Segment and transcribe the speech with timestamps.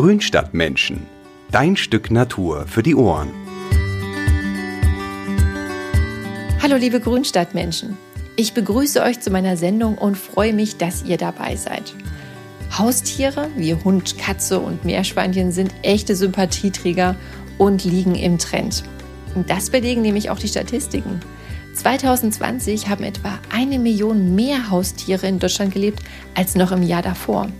[0.00, 1.06] Grünstadtmenschen.
[1.50, 3.28] Dein Stück Natur für die Ohren.
[6.62, 7.98] Hallo liebe Grünstadtmenschen.
[8.34, 11.92] Ich begrüße euch zu meiner Sendung und freue mich, dass ihr dabei seid.
[12.78, 17.14] Haustiere wie Hund, Katze und Meerschweinchen sind echte Sympathieträger
[17.58, 18.84] und liegen im Trend.
[19.34, 21.20] Und das belegen nämlich auch die Statistiken.
[21.74, 26.02] 2020 haben etwa eine Million mehr Haustiere in Deutschland gelebt
[26.34, 27.50] als noch im Jahr davor.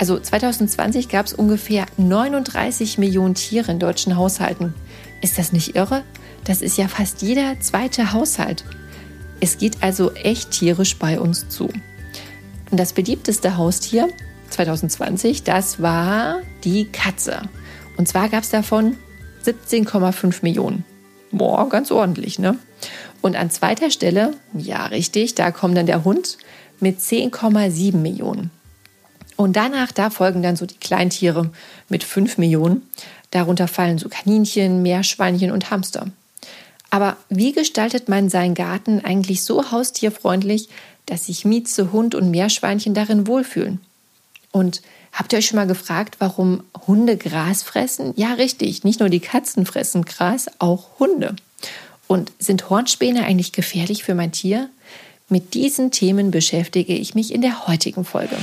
[0.00, 4.72] Also 2020 gab es ungefähr 39 Millionen Tiere in deutschen Haushalten.
[5.20, 6.04] Ist das nicht irre?
[6.44, 8.64] Das ist ja fast jeder zweite Haushalt.
[9.40, 11.64] Es geht also echt tierisch bei uns zu.
[12.70, 14.08] Und das beliebteste Haustier
[14.48, 17.42] 2020, das war die Katze.
[17.98, 18.96] Und zwar gab es davon
[19.44, 20.86] 17,5 Millionen.
[21.30, 22.56] Boah, ganz ordentlich, ne?
[23.20, 26.38] Und an zweiter Stelle, ja richtig, da kommt dann der Hund
[26.80, 28.50] mit 10,7 Millionen.
[29.40, 31.48] Und danach, da folgen dann so die Kleintiere
[31.88, 32.82] mit 5 Millionen.
[33.30, 36.08] Darunter fallen so Kaninchen, Meerschweinchen und Hamster.
[36.90, 40.68] Aber wie gestaltet man seinen Garten eigentlich so haustierfreundlich,
[41.06, 43.80] dass sich Mieze, Hund und Meerschweinchen darin wohlfühlen?
[44.52, 48.12] Und habt ihr euch schon mal gefragt, warum Hunde Gras fressen?
[48.16, 51.34] Ja, richtig, nicht nur die Katzen fressen Gras, auch Hunde.
[52.06, 54.68] Und sind Hornspäne eigentlich gefährlich für mein Tier?
[55.30, 58.36] Mit diesen Themen beschäftige ich mich in der heutigen Folge.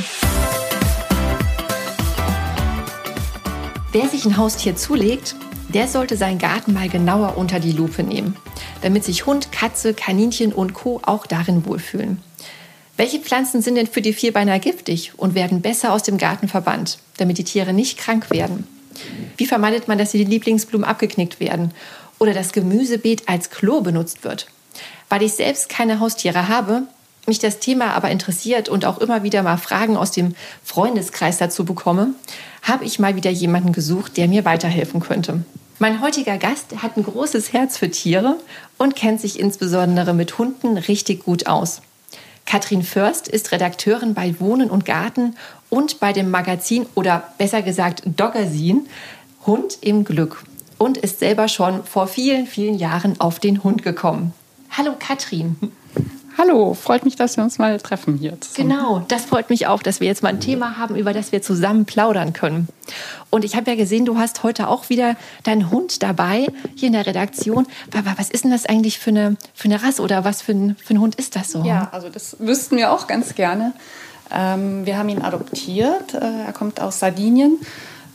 [3.91, 5.35] Wer sich ein Haustier zulegt,
[5.69, 8.35] der sollte seinen Garten mal genauer unter die Lupe nehmen,
[8.81, 10.99] damit sich Hund, Katze, Kaninchen und Co.
[11.03, 12.21] auch darin wohlfühlen.
[12.97, 16.99] Welche Pflanzen sind denn für die Vierbeiner giftig und werden besser aus dem Garten verbannt,
[17.17, 18.67] damit die Tiere nicht krank werden?
[19.37, 21.73] Wie vermeidet man, dass die Lieblingsblumen abgeknickt werden
[22.19, 24.47] oder das Gemüsebeet als Klo benutzt wird.
[25.09, 26.83] Weil ich selbst keine Haustiere habe,
[27.27, 30.33] mich das Thema aber interessiert und auch immer wieder mal Fragen aus dem
[30.63, 32.13] Freundeskreis dazu bekomme,
[32.61, 35.43] habe ich mal wieder jemanden gesucht, der mir weiterhelfen könnte.
[35.77, 38.37] Mein heutiger Gast hat ein großes Herz für Tiere
[38.77, 41.81] und kennt sich insbesondere mit Hunden richtig gut aus.
[42.45, 45.35] Katrin Först ist Redakteurin bei Wohnen und Garten
[45.69, 48.87] und bei dem Magazin oder besser gesagt Doggersin
[49.45, 50.43] Hund im Glück
[50.77, 54.33] und ist selber schon vor vielen, vielen Jahren auf den Hund gekommen.
[54.71, 55.57] Hallo Katrin.
[56.37, 58.39] Hallo, freut mich, dass wir uns mal treffen hier.
[58.39, 58.69] Zusammen.
[58.69, 61.41] Genau, das freut mich auch, dass wir jetzt mal ein Thema haben, über das wir
[61.41, 62.67] zusammen plaudern können.
[63.31, 66.93] Und ich habe ja gesehen, du hast heute auch wieder deinen Hund dabei hier in
[66.93, 67.65] der Redaktion.
[67.91, 70.93] Was ist denn das eigentlich für eine, für eine Rasse oder was für ein, für
[70.93, 71.63] ein Hund ist das so?
[71.63, 73.73] Ja, also das wüssten wir auch ganz gerne.
[74.31, 76.13] Ähm, wir haben ihn adoptiert.
[76.13, 77.57] Äh, er kommt aus Sardinien,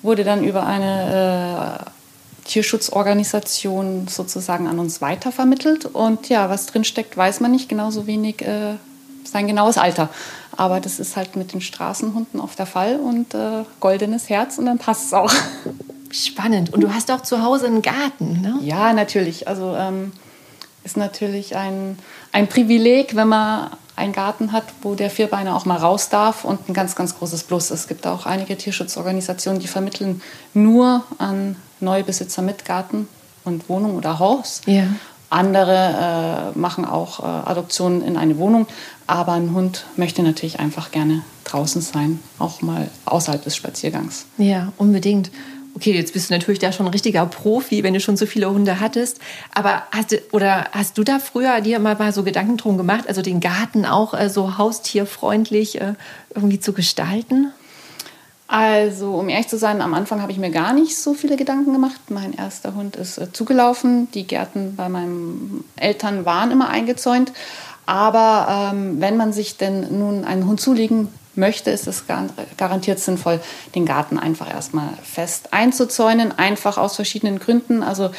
[0.03, 1.91] wurde dann über eine äh,
[2.45, 5.87] Tierschutzorganisation sozusagen an uns weitervermittelt.
[5.87, 8.75] Und ja, was drinsteckt, weiß man nicht, genauso wenig äh,
[9.25, 10.09] sein genaues Alter.
[10.57, 14.67] Aber das ist halt mit den Straßenhunden oft der Fall und äh, goldenes Herz und
[14.67, 15.33] dann passt es auch.
[16.11, 16.73] Spannend.
[16.75, 18.59] Und du hast auch zu Hause einen Garten, ne?
[18.61, 19.49] Ja, natürlich.
[19.49, 20.13] Also ähm,
[20.85, 21.99] ist natürlich ein,
[22.33, 26.69] ein Privileg, wenn man einen Garten hat, wo der Vierbeiner auch mal raus darf und
[26.69, 27.71] ein ganz, ganz großes Plus.
[27.71, 30.21] Es gibt auch einige Tierschutzorganisationen, die vermitteln
[30.53, 33.09] nur an Neubesitzer mit Garten
[33.45, 34.63] und Wohnung oder Haus.
[34.67, 34.87] Ja.
[35.33, 38.67] Andere äh, machen auch äh, Adoptionen in eine Wohnung,
[39.07, 44.27] aber ein Hund möchte natürlich einfach gerne draußen sein, auch mal außerhalb des Spaziergangs.
[44.37, 45.31] Ja, unbedingt.
[45.75, 48.51] Okay, jetzt bist du natürlich da schon ein richtiger Profi, wenn du schon so viele
[48.51, 49.21] Hunde hattest.
[49.55, 53.09] Aber hast du, oder hast du da früher dir mal, mal so Gedanken drum gemacht,
[53.09, 55.95] also den Garten auch äh, so haustierfreundlich äh,
[56.35, 57.53] irgendwie zu gestalten?
[58.53, 61.73] Also, um ehrlich zu sein, am Anfang habe ich mir gar nicht so viele Gedanken
[61.73, 61.99] gemacht.
[62.11, 64.11] Mein erster Hund ist äh, zugelaufen.
[64.13, 67.33] Die Gärten bei meinen Eltern waren immer eingezäunt.
[67.87, 72.05] Aber ähm, wenn man sich denn nun einen Hund zulegen möchte, ist es
[72.59, 73.41] garantiert sinnvoll,
[73.75, 76.39] den Garten einfach erstmal fest einzuzäunen.
[76.39, 77.83] Einfach aus verschiedenen Gründen.
[77.83, 78.11] Also,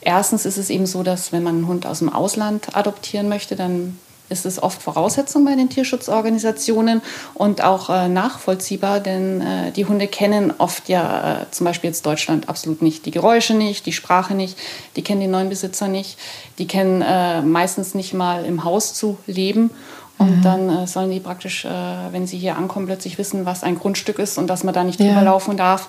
[0.00, 3.56] erstens ist es eben so, dass wenn man einen Hund aus dem Ausland adoptieren möchte,
[3.56, 3.98] dann
[4.34, 7.00] ist es oft Voraussetzung bei den Tierschutzorganisationen
[7.32, 12.04] und auch äh, nachvollziehbar, denn äh, die Hunde kennen oft ja äh, zum Beispiel jetzt
[12.04, 14.58] Deutschland absolut nicht die Geräusche nicht, die Sprache nicht,
[14.96, 16.18] die kennen den neuen Besitzer nicht,
[16.58, 19.70] die kennen äh, meistens nicht mal im Haus zu leben.
[20.16, 20.42] Und mhm.
[20.42, 21.68] dann äh, sollen die praktisch, äh,
[22.12, 25.00] wenn sie hier ankommen, plötzlich wissen, was ein Grundstück ist und dass man da nicht
[25.00, 25.88] drüber laufen darf.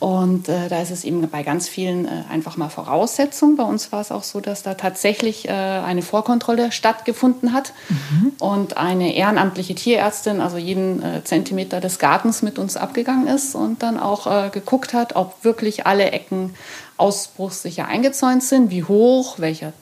[0.00, 3.56] Und äh, da ist es eben bei ganz vielen äh, einfach mal Voraussetzung.
[3.56, 8.32] Bei uns war es auch so, dass da tatsächlich äh, eine Vorkontrolle stattgefunden hat mhm.
[8.38, 13.82] und eine ehrenamtliche Tierärztin also jeden äh, Zentimeter des Gartens mit uns abgegangen ist und
[13.82, 16.54] dann auch äh, geguckt hat, ob wirklich alle Ecken
[16.96, 19.72] ausbruchssicher eingezäunt sind, wie hoch, welcher,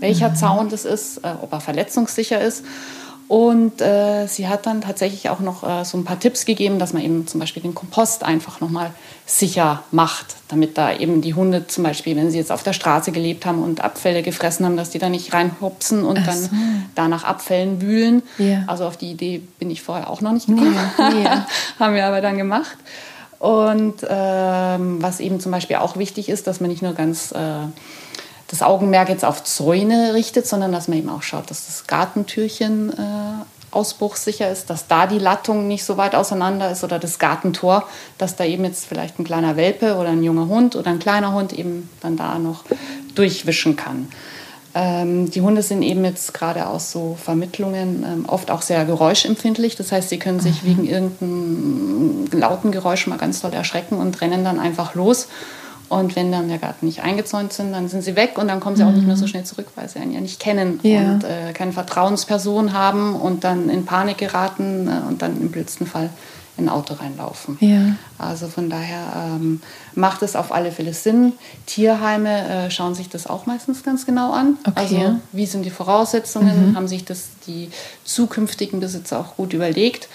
[0.00, 0.36] welcher mhm.
[0.36, 2.64] Zaun das ist, äh, ob er verletzungssicher ist.
[3.28, 6.92] Und äh, sie hat dann tatsächlich auch noch äh, so ein paar Tipps gegeben, dass
[6.92, 8.92] man eben zum Beispiel den Kompost einfach nochmal
[9.24, 13.10] sicher macht, damit da eben die Hunde zum Beispiel, wenn sie jetzt auf der Straße
[13.10, 16.50] gelebt haben und Abfälle gefressen haben, dass die da nicht reinhupsen und dann so.
[16.94, 18.22] da nach Abfällen wühlen.
[18.38, 18.62] Ja.
[18.68, 20.78] Also auf die Idee bin ich vorher auch noch nicht gekommen.
[20.98, 21.28] Nee, nee.
[21.80, 22.76] haben wir aber dann gemacht.
[23.40, 27.66] Und ähm, was eben zum Beispiel auch wichtig ist, dass man nicht nur ganz äh,
[28.48, 32.92] das Augenmerk jetzt auf Zäune richtet, sondern dass man eben auch schaut, dass das Gartentürchen
[32.92, 37.86] äh, ausbruchssicher ist, dass da die Lattung nicht so weit auseinander ist oder das Gartentor,
[38.18, 41.32] dass da eben jetzt vielleicht ein kleiner Welpe oder ein junger Hund oder ein kleiner
[41.32, 42.64] Hund eben dann da noch
[43.14, 44.08] durchwischen kann.
[44.74, 49.76] Ähm, die Hunde sind eben jetzt gerade aus so Vermittlungen ähm, oft auch sehr geräuschempfindlich.
[49.76, 50.66] Das heißt, sie können sich mhm.
[50.66, 55.28] wegen irgendeinem lauten Geräusch mal ganz toll erschrecken und rennen dann einfach los.
[55.88, 58.76] Und wenn dann der Garten nicht eingezäunt sind, dann sind sie weg und dann kommen
[58.76, 59.28] sie auch nicht mehr so mhm.
[59.28, 61.12] schnell zurück, weil sie einen ja nicht kennen ja.
[61.12, 65.86] und äh, keine Vertrauensperson haben und dann in Panik geraten äh, und dann im blödsten
[65.86, 66.10] Fall
[66.56, 67.58] in ein Auto reinlaufen.
[67.60, 67.96] Ja.
[68.18, 69.60] Also von daher ähm,
[69.94, 71.34] macht es auf alle Fälle Sinn.
[71.66, 74.56] Tierheime äh, schauen sich das auch meistens ganz genau an.
[74.66, 74.72] Okay.
[74.74, 76.70] Also wie sind die Voraussetzungen?
[76.70, 76.76] Mhm.
[76.76, 77.70] Haben sich das die
[78.04, 80.08] zukünftigen Besitzer auch gut überlegt?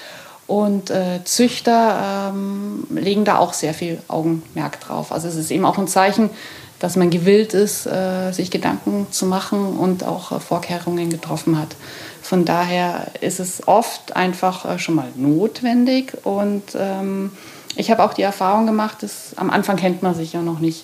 [0.51, 5.13] Und äh, Züchter ähm, legen da auch sehr viel Augenmerk drauf.
[5.13, 6.29] Also es ist eben auch ein Zeichen,
[6.77, 11.77] dass man gewillt ist, äh, sich Gedanken zu machen und auch äh, Vorkehrungen getroffen hat.
[12.21, 16.17] Von daher ist es oft einfach äh, schon mal notwendig.
[16.25, 17.31] Und ähm,
[17.77, 20.83] ich habe auch die Erfahrung gemacht, dass am Anfang kennt man sich ja noch nicht.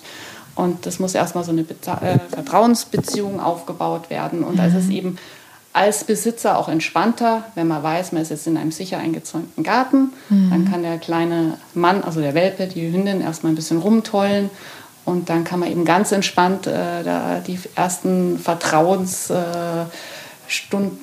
[0.54, 4.44] Und das muss erstmal so eine Beza äh, Vertrauensbeziehung aufgebaut werden.
[4.44, 4.64] Und mhm.
[4.64, 4.92] ist es mhm.
[4.92, 5.18] eben
[5.72, 10.12] als Besitzer auch entspannter, wenn man weiß, man ist jetzt in einem sicher eingezäunten Garten.
[10.28, 10.50] Mhm.
[10.50, 14.50] Dann kann der kleine Mann, also der Welpe, die Hündin erstmal ein bisschen rumtollen
[15.08, 19.88] und dann kann man eben ganz entspannt äh, da die ersten Vertrauensstunden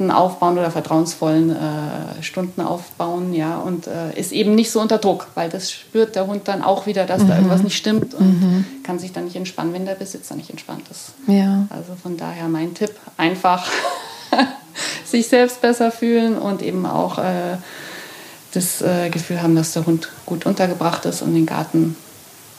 [0.10, 5.00] äh, aufbauen oder vertrauensvollen äh, Stunden aufbauen, ja, und äh, ist eben nicht so unter
[5.00, 7.30] Druck, weil das spürt der Hund dann auch wieder, dass mhm.
[7.30, 8.66] da irgendwas nicht stimmt und mhm.
[8.84, 11.14] kann sich dann nicht entspannen, wenn der Besitzer nicht entspannt ist.
[11.26, 11.66] Ja.
[11.72, 13.68] Also von daher mein Tipp, einfach
[15.06, 17.58] sich selbst besser fühlen und eben auch äh,
[18.54, 21.96] das äh, Gefühl haben, dass der Hund gut untergebracht ist und den Garten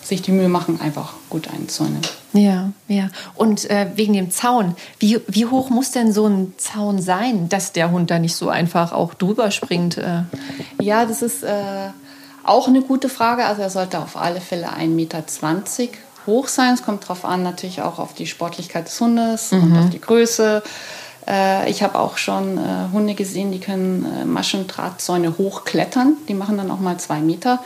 [0.03, 2.01] sich die Mühe machen, einfach gut einzäunen.
[2.33, 3.09] Ja, ja.
[3.35, 7.73] Und äh, wegen dem Zaun, wie, wie hoch muss denn so ein Zaun sein, dass
[7.73, 9.99] der Hund da nicht so einfach auch drüber springt?
[9.99, 10.23] Äh?
[10.81, 11.89] Ja, das ist äh,
[12.45, 13.45] auch eine gute Frage.
[13.45, 15.25] Also er sollte auf alle Fälle 1,20 Meter
[16.27, 16.75] hoch sein.
[16.75, 19.63] Es kommt darauf an, natürlich auch auf die Sportlichkeit des Hundes mhm.
[19.63, 20.63] und auf die Größe.
[21.29, 26.17] Äh, ich habe auch schon äh, Hunde gesehen, die können äh, Maschendrahtzäune hochklettern.
[26.29, 27.63] Die machen dann auch mal zwei Meter.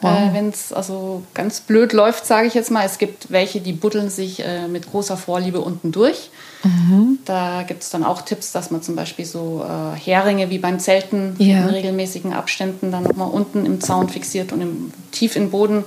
[0.00, 0.32] Wow.
[0.32, 4.10] Wenn es also ganz blöd läuft, sage ich jetzt mal, es gibt welche, die buddeln
[4.10, 4.40] sich
[4.70, 6.30] mit großer Vorliebe unten durch.
[6.62, 7.18] Mhm.
[7.24, 9.66] Da gibt es dann auch Tipps, dass man zum Beispiel so
[9.96, 11.62] Heringe wie beim Zelten ja.
[11.62, 15.82] in regelmäßigen Abständen dann nochmal unten im Zaun fixiert und im, tief in den Boden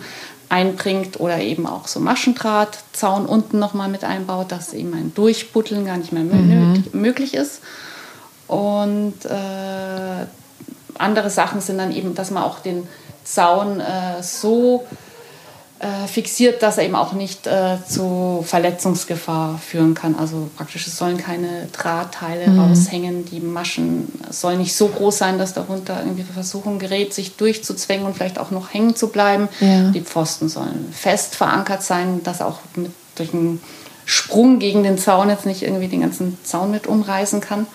[0.52, 5.96] einbringt oder eben auch so Maschendrahtzaun unten nochmal mit einbaut, dass eben ein Durchbuddeln gar
[5.96, 6.84] nicht mehr mhm.
[6.92, 7.62] möglich ist.
[8.48, 10.26] Und äh,
[10.98, 12.86] andere Sachen sind dann eben, dass man auch den
[13.24, 14.86] Zaun äh, so
[15.82, 20.16] äh, fixiert, dass er eben auch nicht äh, zu Verletzungsgefahr führen kann.
[20.16, 22.60] Also praktisch, es sollen keine Drahtteile mhm.
[22.60, 27.14] raushängen, die Maschen sollen nicht so groß sein, dass der Hund da irgendwie Versuchung gerät,
[27.14, 29.50] sich durchzuzwängen und vielleicht auch noch hängen zu bleiben.
[29.60, 29.90] Ja.
[29.90, 33.60] Die Pfosten sollen fest verankert sein, dass auch mit, durch einen
[34.06, 37.66] Sprung gegen den Zaun jetzt nicht irgendwie den ganzen Zaun mit umreißen kann.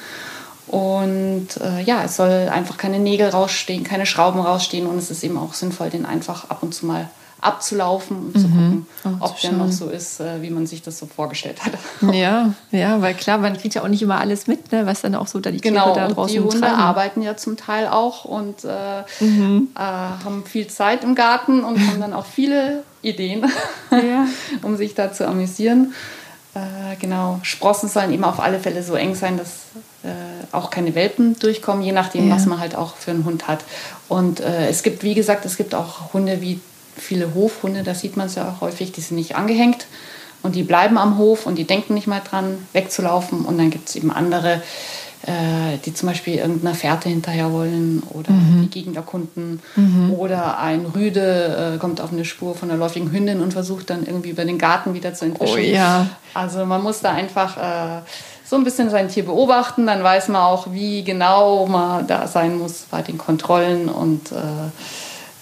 [0.69, 5.25] Und äh, ja, es soll einfach keine Nägel rausstehen, keine Schrauben rausstehen und es ist
[5.25, 7.09] eben auch sinnvoll, den einfach ab und zu mal
[7.41, 8.41] abzulaufen und mhm.
[8.41, 11.61] zu gucken, oh, ob der noch so ist, äh, wie man sich das so vorgestellt
[11.65, 11.73] hat.
[12.15, 15.15] Ja, ja, weil klar, man kriegt ja auch nicht immer alles mit, ne, was dann
[15.15, 16.75] auch so da die genau, Tiere da draußen die Hunde treiben.
[16.75, 19.69] arbeiten ja zum Teil auch und äh, mhm.
[19.75, 23.45] äh, haben viel Zeit im Garten und haben dann auch viele Ideen,
[23.91, 24.27] ja.
[24.63, 25.93] um sich da zu amüsieren.
[26.55, 29.51] Äh, genau, Sprossen sollen eben auf alle Fälle so eng sein, dass
[30.05, 30.09] äh,
[30.53, 32.35] auch keine Welpen durchkommen, je nachdem, ja.
[32.35, 33.61] was man halt auch für einen Hund hat.
[34.09, 36.61] Und es gibt, wie gesagt, es gibt auch Hunde wie
[36.97, 39.87] viele Hofhunde, da sieht man es ja auch häufig, die sind nicht angehängt
[40.43, 43.45] und die bleiben am Hof und die denken nicht mal dran, wegzulaufen.
[43.45, 44.63] Und dann gibt es eben andere,
[45.23, 48.63] äh, die zum Beispiel irgendeiner Fährte hinterher wollen oder mhm.
[48.63, 49.61] die Gegend erkunden.
[49.75, 50.13] Mhm.
[50.13, 54.07] Oder ein Rüde äh, kommt auf eine Spur von einer läufigen Hündin und versucht dann
[54.07, 55.59] irgendwie über den Garten wieder zu entwischen.
[55.59, 56.07] Oh, ja.
[56.33, 58.03] Also man muss da einfach äh,
[58.49, 62.57] so ein bisschen sein Tier beobachten, dann weiß man auch, wie genau man da sein
[62.57, 64.37] muss bei den Kontrollen und äh,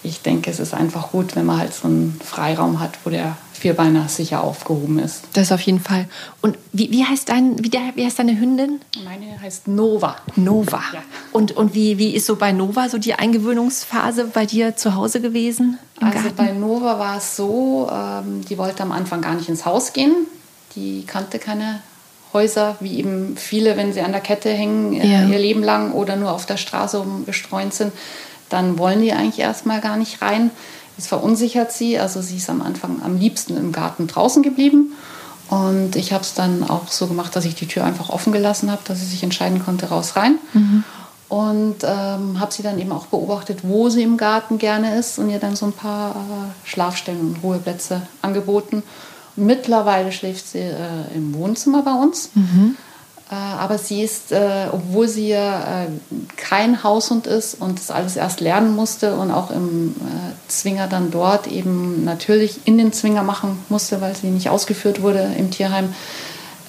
[0.05, 3.37] ich denke, es ist einfach gut, wenn man halt so einen Freiraum hat, wo der
[3.55, 5.23] Vierbeiner sicher aufgehoben ist.
[5.33, 6.07] Das auf jeden Fall.
[6.43, 8.81] Und wie, wie, heißt, dein, wie, der, wie heißt deine Hündin?
[9.03, 10.17] Meine heißt Nova.
[10.37, 10.83] Nova.
[10.93, 11.03] Ja.
[11.33, 15.23] Und, und wie, wie ist so bei Nova so die Eingewöhnungsphase bei dir zu Hause
[15.23, 15.79] gewesen?
[16.01, 16.37] Also Garten?
[16.37, 20.15] bei Nova war es so, ähm, die wollte am Anfang gar nicht ins Haus gehen.
[20.77, 21.81] Die kannte keine
[22.35, 25.27] Häuser, wie eben viele, wenn sie an der Kette hängen, äh, ja.
[25.27, 27.93] ihr Leben lang oder nur auf der Straße umgestreunt sind,
[28.49, 30.51] dann wollen die eigentlich erstmal gar nicht rein.
[30.97, 31.99] Das verunsichert sie.
[31.99, 34.93] Also sie ist am Anfang am liebsten im Garten draußen geblieben.
[35.51, 38.71] Und ich habe es dann auch so gemacht, dass ich die Tür einfach offen gelassen
[38.71, 40.39] habe, dass sie sich entscheiden konnte, raus, rein.
[40.53, 40.85] Mhm.
[41.29, 45.31] Und ähm, habe sie dann eben auch beobachtet, wo sie im Garten gerne ist und
[45.31, 48.83] ihr dann so ein paar äh, Schlafstellen und Ruheplätze angeboten.
[49.37, 52.31] Mittlerweile schläft sie äh, im Wohnzimmer bei uns.
[52.35, 52.77] Mhm.
[53.31, 55.87] Äh, aber sie ist, äh, obwohl sie ja äh,
[56.37, 59.95] kein Haushund ist und das alles erst lernen musste und auch im
[60.49, 65.31] Zwinger dann dort eben natürlich in den Zwinger machen musste, weil sie nicht ausgeführt wurde
[65.39, 65.95] im Tierheim,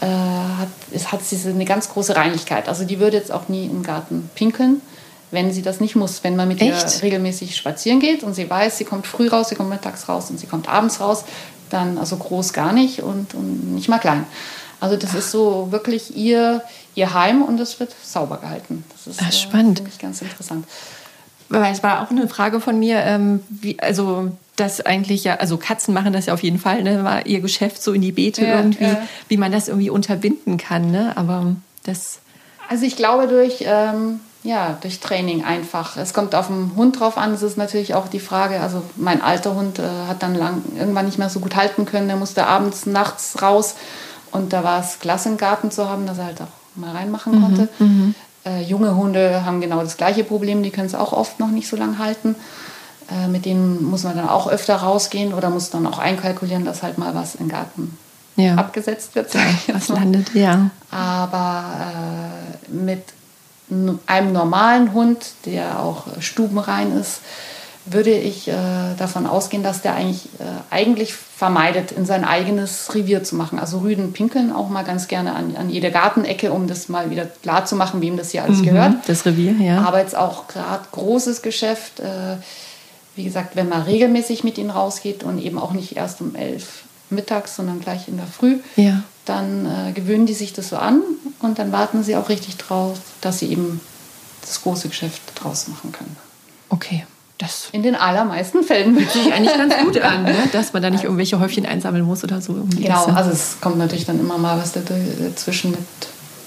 [0.02, 2.68] hat, hat sie eine ganz große Reinigkeit.
[2.68, 4.82] Also die würde jetzt auch nie im Garten pinkeln,
[5.32, 6.24] wenn sie das nicht muss.
[6.24, 6.98] Wenn man mit Echt?
[6.98, 10.30] ihr regelmäßig spazieren geht und sie weiß, sie kommt früh raus, sie kommt mittags raus
[10.30, 11.24] und sie kommt abends raus,
[11.70, 14.26] dann also groß gar nicht und, und nicht mal klein.
[14.80, 15.20] Also das Ach.
[15.20, 16.62] ist so wirklich ihr,
[16.96, 18.84] ihr Heim und es wird sauber gehalten.
[18.92, 19.82] Das ist Ach, spannend.
[19.82, 20.66] Äh, ganz interessant.
[21.50, 25.58] Weil es war auch eine Frage von mir, ähm, wie, also das eigentlich ja, also
[25.58, 28.46] Katzen machen das ja auf jeden Fall, ne, war ihr Geschäft so in die Beete
[28.46, 29.02] ja, irgendwie, ja.
[29.28, 31.14] wie man das irgendwie unterbinden kann, ne?
[31.16, 32.20] Aber das.
[32.70, 35.98] Also ich glaube durch, ähm, ja, durch Training einfach.
[35.98, 37.34] Es kommt auf den Hund drauf an.
[37.34, 41.06] Es ist natürlich auch die Frage, also mein alter Hund äh, hat dann lang, irgendwann
[41.06, 42.08] nicht mehr so gut halten können.
[42.08, 43.76] Der musste abends, nachts raus
[44.36, 47.36] und da war es klasse, einen Garten zu haben, dass er halt auch mal reinmachen
[47.36, 47.70] mhm, konnte.
[47.80, 48.16] Mhm,
[48.46, 51.68] äh, junge Hunde haben genau das gleiche Problem, die können es auch oft noch nicht
[51.68, 52.36] so lange halten.
[53.12, 56.84] Äh, mit denen muss man dann auch öfter rausgehen oder muss dann auch einkalkulieren, dass
[56.84, 57.98] halt mal was im Garten
[58.36, 58.56] ja.
[58.56, 59.36] abgesetzt wird.
[59.68, 60.70] Was landet, ja.
[60.92, 63.04] Aber äh, mit
[64.08, 67.22] einem normalen Hund, der auch stubenrein ist,
[67.86, 68.54] würde ich äh,
[68.98, 73.60] davon ausgehen, dass der eigentlich, äh, eigentlich vermeidet, in sein eigenes Revier zu machen.
[73.60, 77.26] Also Rüden pinkeln auch mal ganz gerne an, an jede Gartenecke, um das mal wieder
[77.26, 78.94] klar zu machen, wem das hier alles mhm, gehört.
[79.08, 79.82] Das Revier, ja.
[79.84, 82.00] Aber jetzt auch gerade großes Geschäft.
[82.00, 82.38] Äh,
[83.16, 86.84] wie gesagt, wenn man regelmäßig mit ihnen rausgeht und eben auch nicht erst um elf
[87.10, 89.04] mittags, sondern gleich in der Früh, ja.
[89.26, 91.02] dann äh, gewöhnen die sich das so an
[91.40, 93.80] und dann warten sie auch richtig drauf, dass sie eben
[94.42, 96.18] das große Geschäft draus machen können.
[96.70, 97.06] Okay.
[97.38, 100.36] Das in den allermeisten Fällen fühlt sich eigentlich ganz gut an, ne?
[100.54, 102.54] dass man da nicht irgendwelche Häufchen einsammeln muss oder so.
[102.78, 105.80] Genau, also es kommt natürlich dann immer mal was dazwischen mit,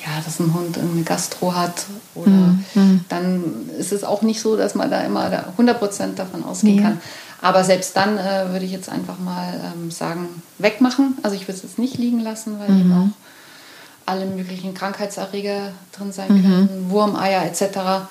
[0.01, 3.05] ja, dass ein Hund eine Gastro hat oder mhm.
[3.11, 6.83] dann ist es auch nicht so, dass man da immer 100% davon ausgehen ja.
[6.85, 7.01] kann.
[7.43, 11.19] Aber selbst dann äh, würde ich jetzt einfach mal ähm, sagen, wegmachen.
[11.23, 12.81] Also ich würde es jetzt nicht liegen lassen, weil mhm.
[12.81, 16.43] eben auch alle möglichen Krankheitserreger drin sein mhm.
[16.43, 18.09] können, Wurmeier etc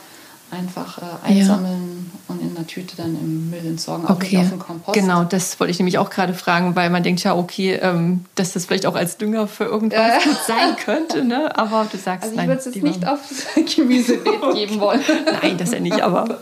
[0.52, 2.34] einfach äh, einsammeln ja.
[2.34, 4.38] und in der Tüte dann im Müll entsorgen, auch okay.
[4.38, 4.94] nicht auf dem Kompost.
[4.94, 8.54] Genau, das wollte ich nämlich auch gerade fragen, weil man denkt ja, okay, ähm, dass
[8.54, 10.28] das vielleicht auch als Dünger für irgendwas äh.
[10.28, 11.58] gut sein könnte, ne?
[11.58, 14.66] aber du sagst Also ich würde es jetzt nicht aufs Gemüsebeet okay.
[14.66, 15.02] geben wollen.
[15.42, 16.40] Nein, das ja nicht, aber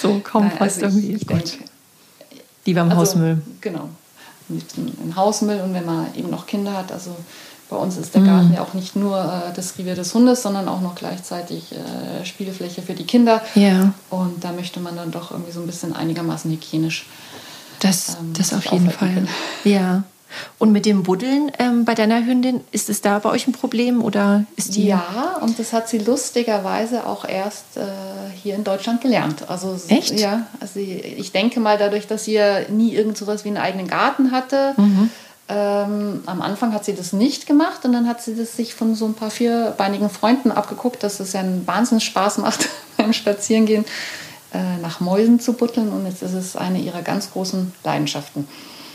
[0.00, 1.14] so Kompost also irgendwie.
[1.14, 1.58] Ich, gut.
[2.66, 3.42] Lieber im also, Hausmüll.
[3.60, 3.88] Genau,
[4.48, 7.14] im Hausmüll und wenn man eben noch Kinder hat, also
[7.70, 8.54] bei uns ist der Garten mhm.
[8.54, 12.82] ja auch nicht nur äh, das Revier des Hundes, sondern auch noch gleichzeitig äh, Spielfläche
[12.82, 13.42] für die Kinder.
[13.54, 13.92] Ja.
[14.10, 17.06] Und da möchte man dann doch irgendwie so ein bisschen einigermaßen hygienisch.
[17.80, 19.14] Das, ähm, das auf jeden Fall.
[19.14, 19.28] Können.
[19.64, 20.04] Ja.
[20.58, 24.02] Und mit dem Buddeln ähm, bei deiner Hündin, ist es da bei euch ein Problem
[24.02, 24.86] oder ist die?
[24.86, 27.82] Ja, und das hat sie lustigerweise auch erst äh,
[28.42, 29.48] hier in Deutschland gelernt.
[29.48, 30.18] Also echt?
[30.18, 33.86] Ja, also ich denke mal dadurch, dass sie ja nie irgend sowas wie einen eigenen
[33.86, 34.74] Garten hatte.
[34.76, 35.10] Mhm
[35.48, 38.94] ähm, am Anfang hat sie das nicht gemacht und dann hat sie das sich von
[38.94, 43.84] so ein paar vierbeinigen Freunden abgeguckt, dass es ja einen Wahnsinns Spaß macht beim Spazierengehen
[44.54, 48.48] äh, nach Mäusen zu butteln und jetzt ist es eine ihrer ganz großen Leidenschaften.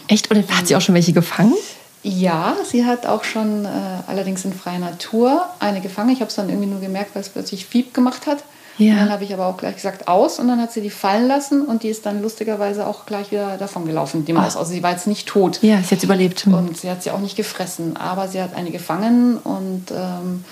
[0.07, 0.31] Echt?
[0.31, 1.53] Oder hat sie auch schon welche gefangen?
[2.01, 3.69] Ja, sie hat auch schon äh,
[4.07, 6.09] allerdings in freier Natur eine gefangen.
[6.09, 8.43] Ich habe es dann irgendwie nur gemerkt, weil es plötzlich Fieb gemacht hat.
[8.79, 8.95] Ja.
[8.95, 10.39] dann habe ich aber auch gleich gesagt, aus.
[10.39, 13.57] Und dann hat sie die fallen lassen und die ist dann lustigerweise auch gleich wieder
[13.57, 14.55] davon gelaufen, die Maus.
[14.57, 15.59] Also sie war jetzt nicht tot.
[15.61, 16.47] Ja, sie hat überlebt.
[16.47, 17.97] Und sie hat sie auch nicht gefressen.
[17.97, 20.45] Aber sie hat eine gefangen und ähm,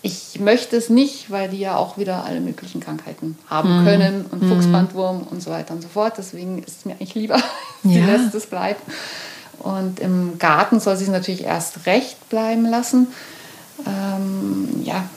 [0.00, 3.84] ich möchte es nicht, weil die ja auch wieder alle möglichen Krankheiten haben mhm.
[3.84, 4.48] können und mhm.
[4.50, 6.14] Fuchsbandwurm und so weiter und so fort.
[6.18, 7.38] Deswegen ist es mir eigentlich lieber,
[7.84, 8.04] sie ja.
[8.06, 8.80] lässt es bleiben.
[9.60, 13.08] Und im Garten soll sie es natürlich erst recht bleiben lassen.
[13.86, 15.08] Ähm, ja,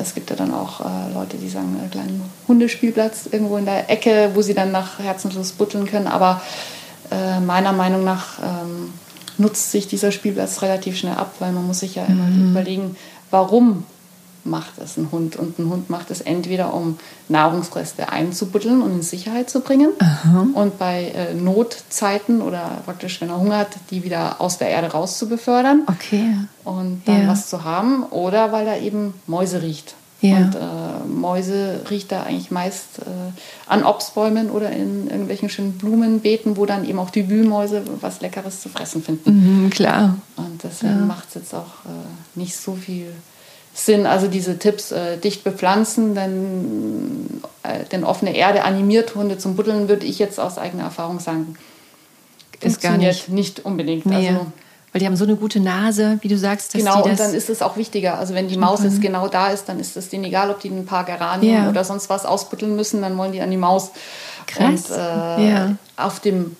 [0.00, 3.90] es gibt ja dann auch äh, Leute, die sagen, einen kleinen Hundespielplatz irgendwo in der
[3.90, 6.06] Ecke, wo sie dann nach Herzenslust butteln können.
[6.06, 6.40] Aber
[7.10, 8.92] äh, meiner Meinung nach ähm,
[9.38, 12.50] nutzt sich dieser Spielplatz relativ schnell ab, weil man muss sich ja immer mhm.
[12.50, 12.96] überlegen,
[13.30, 13.84] warum
[14.44, 15.36] macht es ein Hund.
[15.36, 19.90] Und ein Hund macht es entweder, um Nahrungsreste einzubuddeln und in Sicherheit zu bringen.
[19.98, 20.46] Aha.
[20.54, 24.88] Und bei äh, Notzeiten oder praktisch, wenn er Hunger hat, die wieder aus der Erde
[24.88, 25.82] raus zu befördern.
[25.86, 26.36] Okay.
[26.64, 27.28] Und dann ja.
[27.28, 28.04] was zu haben.
[28.04, 29.94] Oder weil er eben Mäuse riecht.
[30.20, 30.36] Ja.
[30.36, 33.02] Und äh, Mäuse riecht er eigentlich meist äh,
[33.66, 38.60] an Obstbäumen oder in irgendwelchen schönen Blumenbeeten, wo dann eben auch die Wühlmäuse was Leckeres
[38.60, 39.64] zu fressen finden.
[39.64, 40.18] Mhm, klar.
[40.36, 41.04] Und deswegen ja.
[41.06, 43.06] macht es jetzt auch äh, nicht so viel
[43.74, 44.06] Sinn.
[44.06, 49.88] Also diese Tipps, äh, dicht bepflanzen, dann äh, denn offene Erde animiert Hunde zum Buddeln,
[49.88, 51.56] würde ich jetzt aus eigener Erfahrung sagen,
[52.60, 53.28] ist gar nicht.
[53.28, 54.06] nicht unbedingt.
[54.06, 54.28] Nee.
[54.28, 54.46] Also,
[54.92, 56.74] weil die haben so eine gute Nase, wie du sagst.
[56.74, 58.18] Dass genau, die das und dann ist es auch wichtiger.
[58.18, 60.68] Also wenn die Maus jetzt genau da ist, dann ist es denen egal, ob die
[60.68, 61.70] ein paar Geranien ja.
[61.70, 63.92] oder sonst was ausbuddeln müssen, dann wollen die an die Maus.
[64.46, 64.90] Krass.
[64.90, 65.76] Und äh, ja.
[65.96, 66.56] auf dem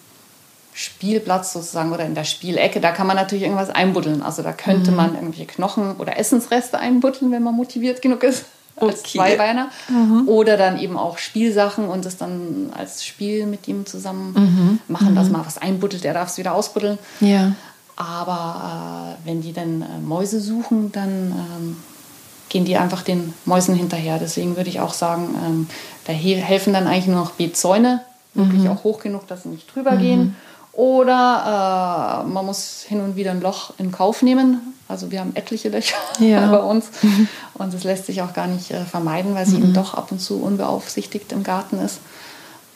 [0.73, 4.23] Spielplatz sozusagen oder in der Spielecke, da kann man natürlich irgendwas einbuddeln.
[4.23, 4.97] Also da könnte mhm.
[4.97, 8.45] man irgendwelche Knochen oder Essensreste einbuddeln, wenn man motiviert genug ist.
[8.77, 9.19] Als okay.
[9.19, 9.69] Zweibeiner.
[9.89, 10.27] Mhm.
[10.27, 14.79] Oder dann eben auch Spielsachen und das dann als Spiel mit ihm zusammen mhm.
[14.89, 15.33] machen, dass mhm.
[15.33, 16.99] man was einbuddelt, er darf es wieder ausbuddeln.
[17.21, 17.53] Ja.
[17.97, 21.77] Aber äh, wenn die dann äh, Mäuse suchen, dann ähm,
[22.49, 24.19] gehen die einfach den Mäusen hinterher.
[24.19, 25.67] Deswegen würde ich auch sagen, ähm,
[26.07, 28.00] da helfen dann eigentlich nur noch Beetzäune,
[28.33, 28.69] wirklich mhm.
[28.69, 30.37] auch hoch genug, dass sie nicht drüber gehen.
[30.73, 30.79] Mhm.
[30.79, 34.75] Oder äh, man muss hin und wieder ein Loch in Kauf nehmen.
[34.89, 36.50] Also wir haben etliche Löcher ja.
[36.50, 36.91] bei uns.
[37.55, 39.65] Und das lässt sich auch gar nicht äh, vermeiden, weil sie mhm.
[39.65, 42.00] eben doch ab und zu unbeaufsichtigt im Garten ist.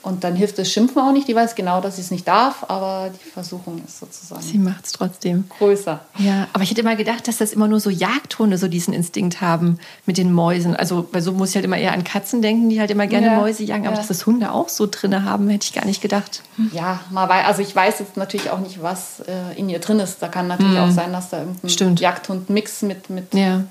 [0.05, 1.29] Und dann hilft das Schimpfen auch nicht.
[1.29, 4.43] Die weiß genau, dass sie es nicht darf, aber die Versuchung ist sozusagen.
[4.43, 5.45] Sie macht es trotzdem.
[5.59, 5.99] Größer.
[6.19, 9.41] Ja, aber ich hätte immer gedacht, dass das immer nur so Jagdhunde so diesen Instinkt
[9.41, 10.77] haben mit den Mäusen.
[10.77, 13.29] Also, weil so muss ich halt immer eher an Katzen denken, die halt immer gerne
[13.29, 13.37] ja.
[13.37, 13.87] Mäuse jagen.
[13.87, 13.99] Aber ja.
[13.99, 16.43] dass das Hunde auch so drin haben, hätte ich gar nicht gedacht.
[16.73, 20.01] Ja, mal weil, also ich weiß jetzt natürlich auch nicht, was äh, in ihr drin
[20.01, 20.19] ist.
[20.21, 20.81] Da kann natürlich mhm.
[20.81, 23.65] auch sein, dass da irgendein Jagdhund-Mix mit, mit ja,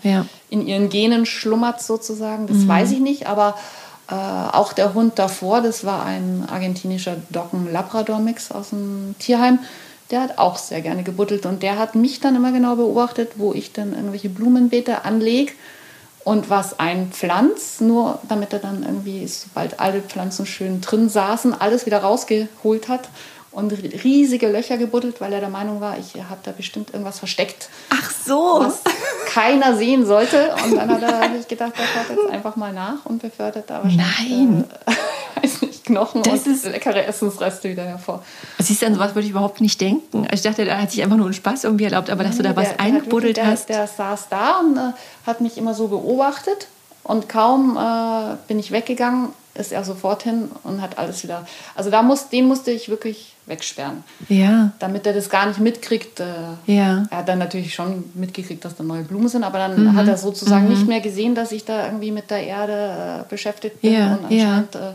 [0.50, 2.48] in ihren Genen schlummert sozusagen.
[2.48, 2.68] Das mhm.
[2.68, 3.56] weiß ich nicht, aber
[4.10, 9.60] äh, auch der Hund davor, das war ein argentinischer Docken-Labrador-Mix aus dem Tierheim,
[10.12, 13.54] der hat auch sehr gerne gebuddelt und der hat mich dann immer genau beobachtet, wo
[13.54, 15.54] ich dann irgendwelche Blumenbeete anlege
[16.24, 21.86] und was einpflanzt, nur damit er dann irgendwie, sobald alle Pflanzen schön drin saßen, alles
[21.86, 23.10] wieder rausgeholt hat
[23.54, 27.70] und riesige Löcher gebuddelt, weil er der Meinung war, ich habe da bestimmt irgendwas versteckt.
[27.90, 28.62] Ach so.
[28.62, 28.82] Was
[29.28, 30.56] keiner sehen sollte.
[30.64, 33.84] Und dann hat er sich gedacht, er schaut jetzt einfach mal nach und befördert da
[33.84, 34.66] wahrscheinlich Nein.
[34.86, 38.24] Äh, weiß nicht, Knochen das und ist leckere Essensreste wieder hervor.
[38.60, 40.28] Siehst du, an sowas würde ich überhaupt nicht denken.
[40.32, 42.56] Ich dachte, er hat sich einfach nur einen Spaß irgendwie erlaubt, aber dass du da
[42.56, 43.70] was der, einbuddelt der, hast.
[43.70, 44.94] Der, der saß da und äh,
[45.26, 46.68] hat mich immer so beobachtet.
[47.04, 51.46] Und kaum äh, bin ich weggegangen, ist er sofort hin und hat alles wieder.
[51.76, 54.04] Also da muss, den musste ich wirklich wegsperren.
[54.28, 54.72] Ja.
[54.80, 56.20] Damit er das gar nicht mitkriegt.
[56.20, 56.26] Äh,
[56.66, 57.06] ja.
[57.10, 59.96] Er hat dann natürlich schon mitgekriegt, dass da neue Blumen sind, aber dann mhm.
[59.96, 60.72] hat er sozusagen mhm.
[60.72, 64.14] nicht mehr gesehen, dass ich da irgendwie mit der Erde äh, beschäftigt bin ja.
[64.16, 64.92] und anscheinend ja.
[64.92, 64.94] äh,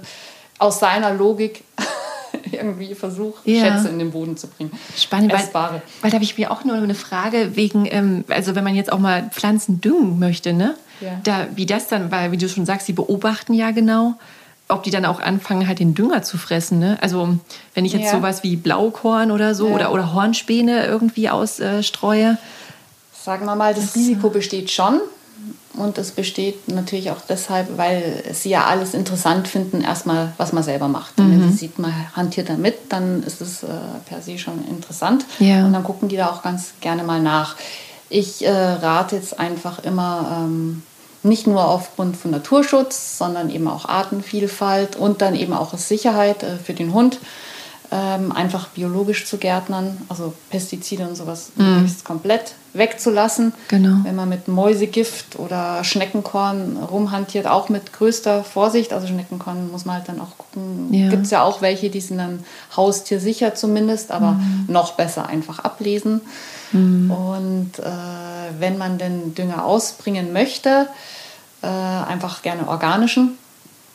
[0.59, 1.63] aus seiner Logik
[2.53, 3.61] irgendwie versucht, ja.
[3.61, 4.73] Schätze in den Boden zu bringen.
[4.97, 8.65] Spannend, weil, weil da habe ich mir auch nur eine Frage wegen, ähm, also wenn
[8.65, 10.75] man jetzt auch mal Pflanzen düngen möchte, ne?
[11.01, 11.21] Ja.
[11.23, 14.15] Da, wie das dann, weil wie du schon sagst, sie beobachten ja genau
[14.69, 16.79] ob die dann auch anfangen, halt den Dünger zu fressen.
[16.79, 16.99] Ne?
[17.01, 17.39] Also
[17.75, 18.13] wenn ich jetzt ja.
[18.13, 19.75] sowas wie Blaukorn oder so ja.
[19.75, 22.39] oder, oder Hornspäne irgendwie ausstreue.
[23.13, 25.01] Sagen wir mal, das, das Risiko besteht schon.
[25.75, 30.65] Und es besteht natürlich auch deshalb, weil sie ja alles interessant finden, erstmal, was man
[30.65, 31.17] selber macht.
[31.19, 31.31] Mhm.
[31.31, 33.69] Wenn sie sieht, man hantiert damit, dann ist es äh,
[34.07, 35.25] per se schon interessant.
[35.39, 35.65] Ja.
[35.65, 37.57] Und dann gucken die da auch ganz gerne mal nach.
[38.09, 40.83] Ich äh, rate jetzt einfach immer, ähm,
[41.29, 46.57] nicht nur aufgrund von Naturschutz, sondern eben auch Artenvielfalt und dann eben auch Sicherheit äh,
[46.57, 47.19] für den Hund.
[47.91, 51.87] Ähm, einfach biologisch zu gärtnern, also Pestizide und sowas mm.
[52.05, 53.55] komplett wegzulassen.
[53.69, 54.05] Genau.
[54.05, 58.93] Wenn man mit Mäusegift oder Schneckenkorn rumhantiert, auch mit größter Vorsicht.
[58.93, 60.93] Also Schneckenkorn muss man halt dann auch gucken.
[60.93, 61.09] Ja.
[61.09, 62.45] Gibt es ja auch welche, die sind dann
[62.77, 64.67] haustiersicher zumindest, aber mm.
[64.69, 66.21] noch besser einfach ablesen.
[66.73, 67.11] Mm.
[67.11, 67.83] Und äh,
[68.59, 70.89] wenn man den Dünger ausbringen möchte,
[71.63, 73.39] äh, einfach gerne organischen.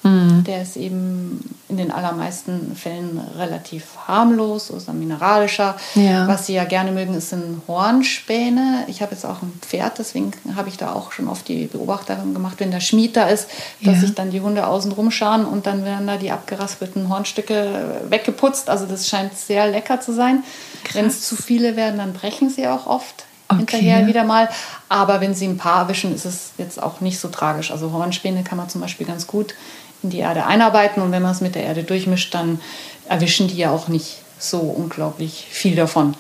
[0.04, 0.44] Mhm.
[0.44, 5.76] Der ist eben in den allermeisten Fällen relativ harmlos oder mineralischer.
[5.96, 6.28] Ja.
[6.28, 8.84] Was sie ja gerne mögen, ist sind Hornspäne.
[8.88, 12.34] Ich habe jetzt auch ein Pferd, deswegen habe ich da auch schon oft die Beobachterin
[12.34, 13.48] gemacht, wenn der Schmied da ist,
[13.82, 14.02] dass ja.
[14.02, 18.70] sich dann die Hunde außen rumscharen und dann werden da die abgeraspelten Hornstücke weggeputzt.
[18.70, 20.44] Also das scheint sehr lecker zu sein.
[20.92, 23.58] Wenn es zu viele werden, dann brechen sie auch oft okay.
[23.58, 24.50] hinterher wieder mal.
[24.90, 27.72] Aber wenn sie ein paar erwischen, ist es jetzt auch nicht so tragisch.
[27.72, 29.54] Also Hornspäne kann man zum Beispiel ganz gut
[30.02, 32.60] in die Erde einarbeiten und wenn man es mit der Erde durchmischt, dann
[33.08, 36.16] erwischen die ja auch nicht so unglaublich viel davon.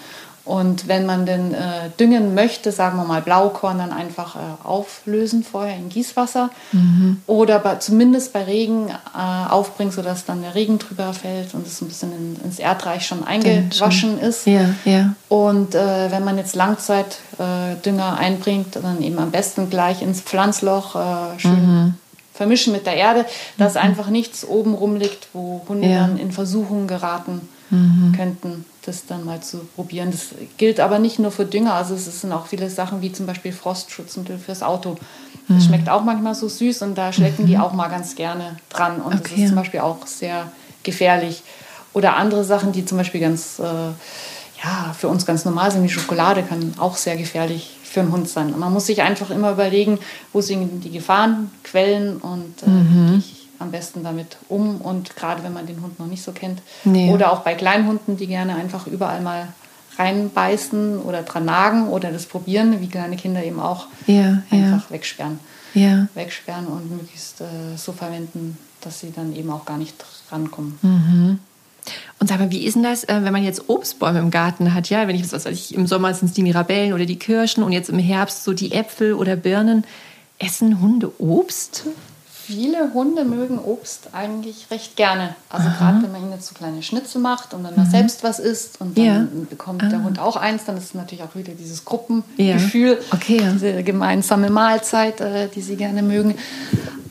[0.45, 5.41] Und wenn man denn äh, düngen möchte, sagen wir mal Blaukorn, dann einfach äh, auflösen
[5.41, 7.21] vorher in Gießwasser mhm.
[7.27, 11.81] oder bei, zumindest bei Regen äh, aufbringen, sodass dann der Regen drüber fällt und es
[11.81, 14.19] ein bisschen in, ins Erdreich schon eingewaschen schon.
[14.19, 14.45] ist.
[14.45, 15.13] Ja, ja.
[15.29, 21.39] Und äh, wenn man jetzt Langzeitdünger einbringt, dann eben am besten gleich ins Pflanzloch äh,
[21.39, 21.93] schön mhm.
[22.33, 23.25] vermischen mit der Erde,
[23.57, 23.79] dass mhm.
[23.79, 26.01] einfach nichts oben rumliegt, wo Hunde ja.
[26.01, 28.13] dann in Versuchung geraten mhm.
[28.13, 30.11] könnten das dann mal zu probieren.
[30.11, 33.25] Das gilt aber nicht nur für Dünger, also es sind auch viele Sachen wie zum
[33.25, 34.97] Beispiel Frostschutzmittel fürs Auto.
[35.47, 35.67] Das mhm.
[35.67, 37.47] schmeckt auch manchmal so süß und da schlecken mhm.
[37.47, 39.01] die auch mal ganz gerne dran.
[39.01, 39.21] Und okay.
[39.23, 40.51] das ist zum Beispiel auch sehr
[40.83, 41.43] gefährlich.
[41.93, 45.89] Oder andere Sachen, die zum Beispiel ganz, äh, ja, für uns ganz normal sind, wie
[45.89, 48.53] Schokolade, kann auch sehr gefährlich für einen Hund sein.
[48.53, 49.99] Und man muss sich einfach immer überlegen,
[50.31, 53.23] wo sind die Gefahrenquellen und äh, mhm.
[53.23, 56.61] die am besten damit um und gerade wenn man den Hund noch nicht so kennt.
[56.83, 57.11] Nee.
[57.11, 59.47] Oder auch bei kleinen Hunden, die gerne einfach überall mal
[59.97, 64.89] reinbeißen oder dran nagen oder das probieren, wie kleine Kinder eben auch, ja, einfach ja.
[64.89, 65.39] wegsperren.
[65.73, 66.07] Ja.
[66.13, 69.95] Wegsperren und möglichst äh, so verwenden, dass sie dann eben auch gar nicht
[70.31, 70.77] rankommen.
[70.81, 71.39] Mhm.
[72.19, 74.89] Und sag mal, wie ist denn das, äh, wenn man jetzt Obstbäume im Garten hat?
[74.89, 77.63] Ja, wenn ich was weiß ich, im Sommer sind es die Mirabellen oder die Kirschen
[77.63, 79.85] und jetzt im Herbst so die Äpfel oder Birnen.
[80.39, 81.85] Essen Hunde Obst?
[82.45, 85.35] Viele Hunde mögen Obst eigentlich recht gerne.
[85.49, 87.89] Also gerade wenn man ihnen jetzt so kleine Schnitzel macht und dann mhm.
[87.89, 89.27] selbst was isst und dann ja.
[89.49, 89.87] bekommt ah.
[89.87, 93.17] der Hund auch eins, dann ist es natürlich auch wieder dieses Gruppengefühl, ja.
[93.17, 93.51] okay, ja.
[93.51, 96.35] diese gemeinsame Mahlzeit, äh, die sie gerne mögen.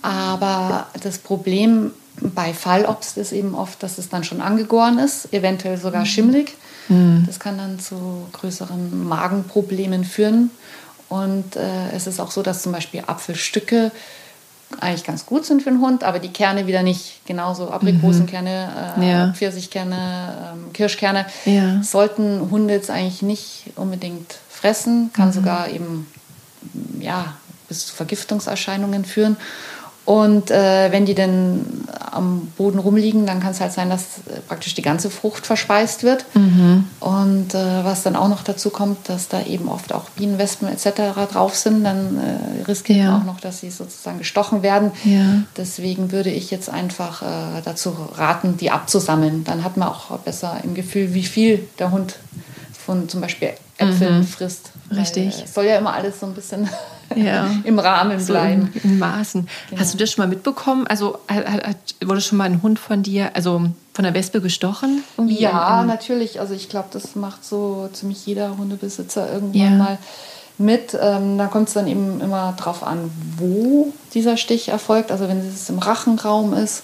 [0.02, 5.78] Aber das Problem bei Fallobst ist eben oft, dass es dann schon angegoren ist, eventuell
[5.78, 6.06] sogar mhm.
[6.06, 6.56] schimmelig.
[6.88, 7.24] Mhm.
[7.26, 10.50] Das kann dann zu größeren Magenproblemen führen.
[11.08, 13.92] Und äh, es ist auch so, dass zum Beispiel Apfelstücke
[14.80, 17.24] eigentlich ganz gut sind für einen Hund, aber die Kerne wieder nicht.
[17.26, 19.32] Genauso Aprikosenkerne, äh, ja.
[19.32, 21.82] Pfirsichkerne, äh, Kirschkerne ja.
[21.82, 25.32] sollten Hunde jetzt eigentlich nicht unbedingt fressen, kann mhm.
[25.32, 26.06] sogar eben
[27.00, 27.34] ja,
[27.68, 29.36] bis zu Vergiftungserscheinungen führen.
[30.04, 31.64] Und äh, wenn die dann
[32.10, 36.02] am Boden rumliegen, dann kann es halt sein, dass äh, praktisch die ganze Frucht verspeist
[36.02, 36.24] wird.
[36.34, 36.84] Mhm.
[36.98, 40.68] Und äh, was dann auch noch dazu kommt, dass da eben oft auch Bienen, Wespen
[40.68, 41.30] etc.
[41.32, 43.12] drauf sind, dann äh, riskiert ja.
[43.12, 44.90] man auch noch, dass sie sozusagen gestochen werden.
[45.04, 45.42] Ja.
[45.56, 49.44] Deswegen würde ich jetzt einfach äh, dazu raten, die abzusammeln.
[49.44, 52.16] Dann hat man auch besser im Gefühl, wie viel der Hund
[52.84, 54.24] von zum Beispiel Äpfeln mhm.
[54.24, 54.70] frisst.
[54.90, 55.42] Richtig.
[55.44, 56.68] Es soll ja immer alles so ein bisschen
[57.16, 57.48] ja.
[57.64, 58.70] im Rahmen so bleiben.
[58.82, 59.48] In, in Maßen.
[59.70, 59.80] Genau.
[59.80, 60.86] Hast du das schon mal mitbekommen?
[60.86, 63.62] Also hat, hat, wurde schon mal ein Hund von dir, also
[63.94, 65.02] von der Wespe gestochen?
[65.16, 66.40] Irgendwie ja, in, in natürlich.
[66.40, 69.70] Also ich glaube, das macht so ziemlich jeder Hundebesitzer irgendwann ja.
[69.70, 69.98] mal
[70.58, 70.96] mit.
[71.00, 75.10] Ähm, da kommt es dann eben immer drauf an, wo dieser Stich erfolgt.
[75.10, 76.82] Also wenn es im Rachenraum ist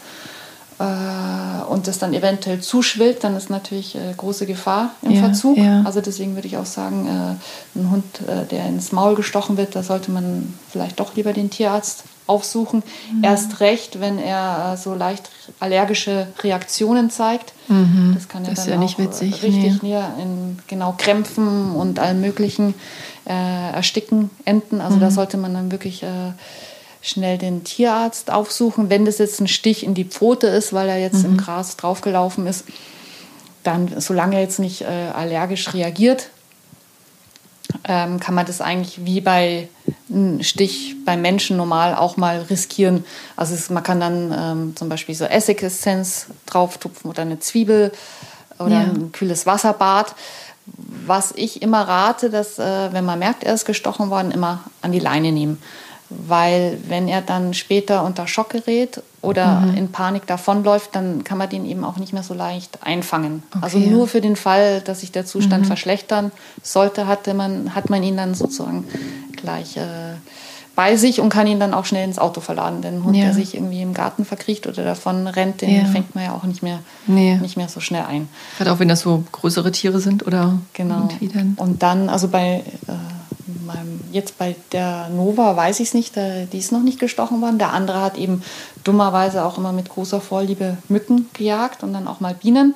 [0.78, 5.58] und das dann eventuell zuschwillt, dann ist natürlich äh, große Gefahr im ja, Verzug.
[5.58, 5.82] Ja.
[5.84, 9.74] Also deswegen würde ich auch sagen, äh, ein Hund, äh, der ins Maul gestochen wird,
[9.74, 12.84] da sollte man vielleicht doch lieber den Tierarzt aufsuchen.
[13.12, 13.24] Mhm.
[13.24, 17.54] Erst recht, wenn er äh, so leicht allergische Reaktionen zeigt.
[17.66, 18.12] Mhm.
[18.14, 19.98] Das kann ja das dann ja nicht auch witzig, richtig nee.
[20.22, 22.74] in genau Krämpfen und allem möglichen
[23.26, 24.80] äh, ersticken enden.
[24.80, 25.00] Also mhm.
[25.00, 26.04] da sollte man dann wirklich
[27.00, 28.90] schnell den Tierarzt aufsuchen.
[28.90, 31.32] Wenn das jetzt ein Stich in die Pfote ist, weil er jetzt mhm.
[31.32, 32.64] im Gras draufgelaufen ist,
[33.62, 36.30] dann, solange er jetzt nicht äh, allergisch reagiert,
[37.84, 39.68] ähm, kann man das eigentlich wie bei
[40.08, 43.04] einem Stich beim Menschen normal auch mal riskieren.
[43.36, 47.92] Also es, man kann dann ähm, zum Beispiel so Essigessenz drauftupfen oder eine Zwiebel
[48.58, 48.80] oder ja.
[48.80, 50.14] ein kühles Wasserbad.
[51.06, 54.92] Was ich immer rate, dass, äh, wenn man merkt, er ist gestochen worden, immer an
[54.92, 55.62] die Leine nehmen
[56.10, 59.76] weil wenn er dann später unter Schock gerät oder mhm.
[59.76, 63.42] in Panik davonläuft, dann kann man den eben auch nicht mehr so leicht einfangen.
[63.50, 63.58] Okay.
[63.62, 65.66] Also nur für den Fall, dass sich der Zustand mhm.
[65.66, 68.84] verschlechtern sollte, hatte man, hat man ihn dann sozusagen
[69.36, 70.14] gleich äh,
[70.74, 72.82] bei sich und kann ihn dann auch schnell ins Auto verladen.
[72.82, 73.24] Denn ein Hund, ja.
[73.24, 75.84] der sich irgendwie im Garten verkriecht oder davon rennt, den ja.
[75.86, 77.34] fängt man ja auch nicht mehr, nee.
[77.34, 78.28] nicht mehr so schnell ein.
[78.56, 81.08] Gerade auch wenn das so größere Tiere sind oder genau.
[81.56, 82.92] Und dann, also bei äh,
[83.66, 87.58] meinem, jetzt bei der Nova weiß ich es nicht, die ist noch nicht gestochen worden.
[87.58, 88.42] Der andere hat eben
[88.84, 92.74] dummerweise auch immer mit großer Vorliebe Mücken gejagt und dann auch mal Bienen.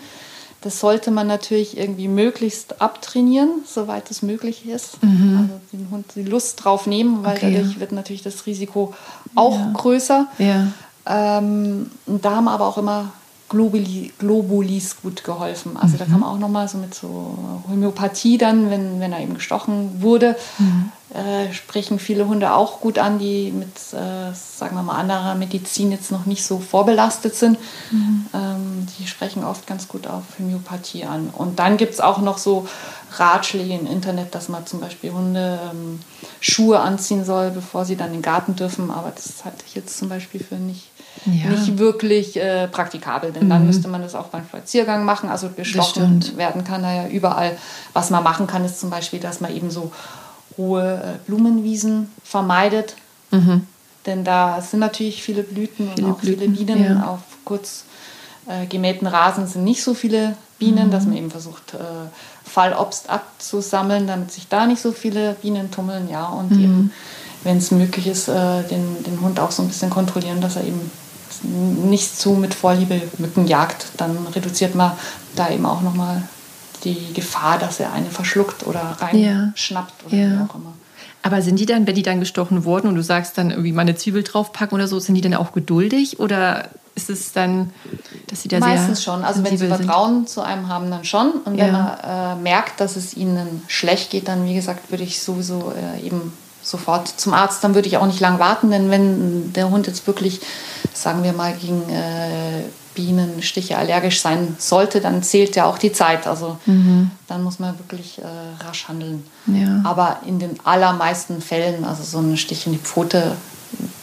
[0.63, 5.03] Das sollte man natürlich irgendwie möglichst abtrainieren, soweit es möglich ist.
[5.03, 5.39] Mhm.
[5.39, 7.81] Also den Hund die Lust drauf nehmen, weil okay, dadurch ja.
[7.81, 8.95] wird natürlich das Risiko
[9.35, 9.71] auch ja.
[9.75, 10.29] größer.
[10.39, 10.69] Ja.
[11.05, 13.13] Ähm, da haben wir aber auch immer
[13.53, 15.77] Globuli, Globulis gut geholfen.
[15.77, 15.99] Also mhm.
[15.99, 20.01] da kann man auch nochmal so mit so Homöopathie dann, wenn, wenn er eben gestochen
[20.01, 20.91] wurde, mhm.
[21.15, 25.93] äh, sprechen viele Hunde auch gut an, die mit, äh, sagen wir mal, anderer Medizin
[25.93, 27.59] jetzt noch nicht so vorbelastet sind.
[27.91, 28.27] Mhm.
[28.33, 31.29] Ähm, die sprechen oft ganz gut auf Homöopathie an.
[31.29, 32.67] Und dann gibt es auch noch so
[33.17, 36.01] Ratschläge im Internet, dass man zum Beispiel Hunde ähm,
[36.41, 38.91] Schuhe anziehen soll, bevor sie dann in den Garten dürfen.
[38.91, 40.92] Aber das halte ich jetzt zum Beispiel für nicht
[41.27, 41.51] ja.
[41.51, 43.51] nicht wirklich äh, praktikabel, denn mhm.
[43.51, 45.29] dann müsste man das auch beim Spaziergang machen.
[45.29, 47.57] Also gestochen werden kann er ja überall.
[47.93, 49.93] Was man machen kann, ist zum Beispiel, dass man eben so
[50.57, 52.97] hohe äh, Blumenwiesen vermeidet.
[53.31, 53.67] Mhm.
[54.07, 56.97] Denn da sind natürlich viele Blüten viele und auch Blüten, viele Bienen.
[56.99, 57.07] Ja.
[57.07, 57.85] Auf kurz
[58.47, 60.91] äh, gemähten Rasen sind nicht so viele Bienen, mhm.
[60.91, 61.79] dass man eben versucht, äh,
[62.45, 66.09] Fallobst abzusammeln, damit sich da nicht so viele Bienen tummeln.
[66.11, 66.65] Ja, und mhm.
[66.65, 66.93] eben,
[67.45, 70.65] wenn es möglich ist, äh, den, den Hund auch so ein bisschen kontrollieren, dass er
[70.65, 70.91] eben
[71.43, 74.93] nicht zu mit Vorliebe Mücken jagt, dann reduziert man
[75.37, 76.23] da eben auch nochmal
[76.85, 80.07] die Gefahr, dass er eine verschluckt oder reinschnappt ja.
[80.07, 80.31] oder ja.
[80.31, 80.73] wie auch immer.
[81.25, 83.83] Aber sind die dann, wenn die dann gestochen wurden und du sagst dann irgendwie mal
[83.83, 87.71] eine Zwiebel draufpacken oder so, sind die dann auch geduldig oder ist es dann,
[88.27, 89.25] dass sie da Meistens schon.
[89.25, 90.29] Also wenn sie Vertrauen sind.
[90.29, 91.33] zu einem haben, dann schon.
[91.45, 95.23] Und wenn man äh, merkt, dass es ihnen schlecht geht, dann wie gesagt, würde ich
[95.23, 97.63] sowieso äh, eben sofort zum Arzt.
[97.65, 100.41] Dann würde ich auch nicht lang warten, denn wenn der Hund jetzt wirklich,
[100.93, 102.63] sagen wir mal, gegen äh,
[102.95, 106.27] Bienenstiche allergisch sein sollte, dann zählt ja auch die Zeit.
[106.27, 107.11] Also mhm.
[107.27, 109.25] dann muss man wirklich äh, rasch handeln.
[109.47, 109.81] Ja.
[109.85, 113.37] Aber in den allermeisten Fällen, also so ein Stich in die Pfote,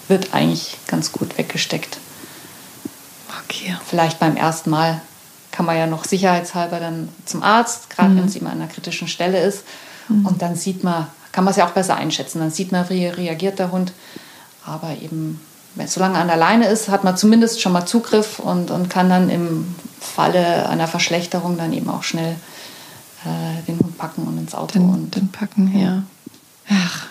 [0.08, 2.00] wird eigentlich ganz gut weggesteckt.
[3.46, 3.78] Okay.
[3.86, 5.02] Vielleicht beim ersten Mal
[5.52, 8.18] kann man ja noch sicherheitshalber dann zum Arzt, gerade mhm.
[8.18, 9.64] wenn es immer an einer kritischen Stelle ist.
[10.08, 10.26] Mhm.
[10.26, 12.40] Und dann sieht man, kann man es ja auch besser einschätzen.
[12.40, 13.94] Dann sieht man, wie reagiert der Hund.
[14.66, 15.40] Aber eben,
[15.76, 18.72] wenn es so lange an der Leine ist, hat man zumindest schon mal Zugriff und,
[18.72, 22.36] und kann dann im Falle einer Verschlechterung dann eben auch schnell
[23.26, 24.74] äh, den Hund packen und ins Auto.
[24.74, 26.04] Den, und, den packen, ja.
[26.70, 27.08] Ach,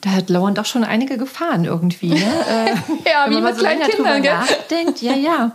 [0.00, 2.10] da hat Lauren doch schon einige Gefahren irgendwie.
[2.10, 2.16] Ne?
[2.48, 4.22] Äh, ja, wie mit so kleinen Kindern?
[4.22, 5.02] Nachdenkt.
[5.02, 5.52] Ja, ja.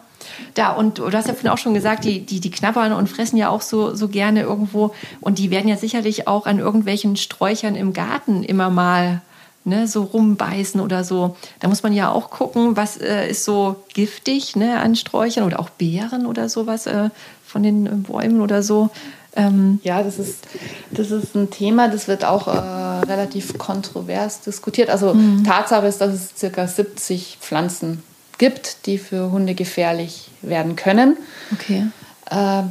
[0.54, 3.38] Da, und du hast ja vorhin auch schon gesagt, die, die, die knabbern und fressen
[3.38, 4.94] ja auch so, so gerne irgendwo.
[5.20, 9.22] Und die werden ja sicherlich auch an irgendwelchen Sträuchern im Garten immer mal
[9.64, 11.36] ne, so rumbeißen oder so.
[11.60, 15.60] Da muss man ja auch gucken, was äh, ist so giftig ne, an Sträuchern oder
[15.60, 17.10] auch Beeren oder sowas äh,
[17.46, 18.90] von den Bäumen oder so.
[19.36, 20.48] Ähm ja, das ist,
[20.92, 24.90] das ist ein Thema, das wird auch äh, relativ kontrovers diskutiert.
[24.90, 25.44] Also mhm.
[25.44, 28.04] Tatsache ist, dass es circa 70 Pflanzen
[28.42, 31.16] gibt, die für Hunde gefährlich werden können.
[31.54, 31.86] Okay.
[32.32, 32.64] Äh,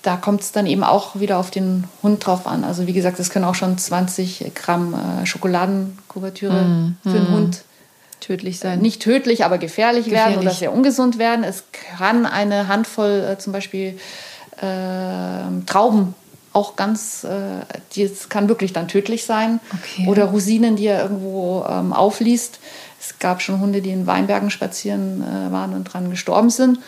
[0.00, 2.64] da kommt es dann eben auch wieder auf den Hund drauf an.
[2.64, 7.34] Also wie gesagt, es können auch schon 20 Gramm äh, Schokoladenkuvertüre mm, für einen mm.
[7.34, 7.64] Hund
[8.20, 8.80] tödlich sein.
[8.80, 11.44] Nicht tödlich, aber gefährlich, gefährlich, werden oder sehr ungesund werden.
[11.44, 13.98] Es kann eine Handvoll äh, zum Beispiel
[14.62, 16.14] ähm, Trauben
[16.54, 19.60] auch ganz, äh, die, es kann wirklich dann tödlich sein.
[19.74, 20.08] Okay.
[20.08, 22.60] Oder Rosinen, die er irgendwo ähm, aufliest.
[23.04, 26.78] Es gab schon Hunde, die in Weinbergen spazieren äh, waren und dran gestorben sind.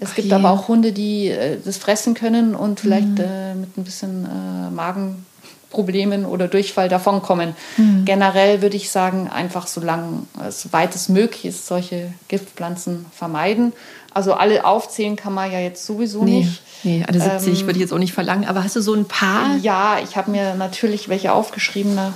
[0.00, 0.34] Es Ach gibt je.
[0.34, 3.20] aber auch Hunde, die äh, das fressen können und vielleicht mhm.
[3.20, 7.54] äh, mit ein bisschen äh, Magenproblemen oder Durchfall davonkommen.
[7.76, 8.04] Mhm.
[8.04, 13.72] Generell würde ich sagen, einfach solange, soweit es möglich ist, solche Giftpflanzen vermeiden.
[14.12, 16.62] Also alle aufzählen kann man ja jetzt sowieso nee, nicht.
[16.82, 18.46] Nee, alle 70 ähm, würde ich jetzt auch nicht verlangen.
[18.46, 19.56] Aber hast du so ein paar?
[19.58, 21.94] Ja, ich habe mir natürlich welche aufgeschrieben.
[21.94, 22.12] Da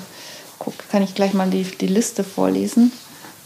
[0.91, 2.91] kann ich gleich mal die, die Liste vorlesen.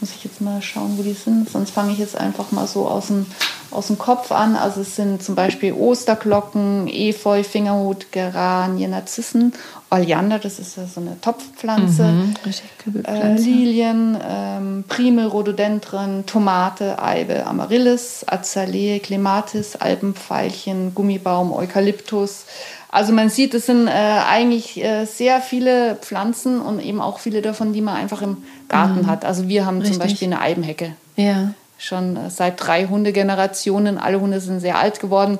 [0.01, 1.49] Muss ich jetzt mal schauen, wo die sind.
[1.49, 3.27] Sonst fange ich jetzt einfach mal so aus dem,
[3.69, 4.55] aus dem Kopf an.
[4.55, 9.53] Also es sind zum Beispiel Osterglocken, Efeu, Fingerhut, Geranien, Narzissen,
[9.91, 12.33] Oleander, das ist ja so eine Topfpflanze, mhm,
[13.05, 22.45] äh, Lilien, ähm, Primel, Rhododendron, Tomate, Eibe, Amaryllis, Azalee, Clematis, Alpenpfeilchen, Gummibaum, Eukalyptus.
[22.91, 27.41] Also man sieht, es sind äh, eigentlich äh, sehr viele Pflanzen und eben auch viele
[27.41, 29.07] davon, die man einfach im Garten mhm.
[29.07, 29.23] hat.
[29.23, 29.97] Also wir haben Richtig.
[29.97, 30.93] zum Beispiel eine Eibenhecke.
[31.15, 31.53] Ja.
[31.77, 33.97] Schon äh, seit drei Hundegenerationen.
[33.97, 35.39] Alle Hunde sind sehr alt geworden.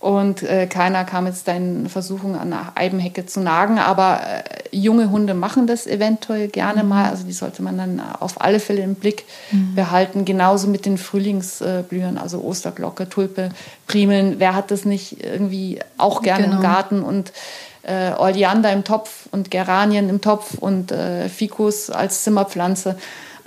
[0.00, 3.78] Und äh, keiner kam jetzt da in Versuchung, an einer Eibenhecke zu nagen.
[3.78, 4.42] Aber äh,
[4.74, 6.88] junge Hunde machen das eventuell gerne mhm.
[6.88, 7.10] mal.
[7.10, 9.74] Also die sollte man dann auf alle Fälle im Blick mhm.
[9.74, 10.24] behalten.
[10.24, 13.50] Genauso mit den Frühlingsblühern, also Osterglocke, Tulpe,
[13.86, 14.36] Primeln.
[14.38, 16.56] Wer hat das nicht irgendwie auch gerne genau.
[16.56, 17.02] im Garten?
[17.02, 17.34] Und
[17.82, 22.96] äh, Oleander im Topf und Geranien im Topf und äh, Ficus als Zimmerpflanze.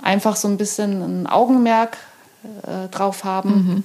[0.00, 1.96] Einfach so ein bisschen ein Augenmerk
[2.62, 3.84] äh, drauf haben, mhm.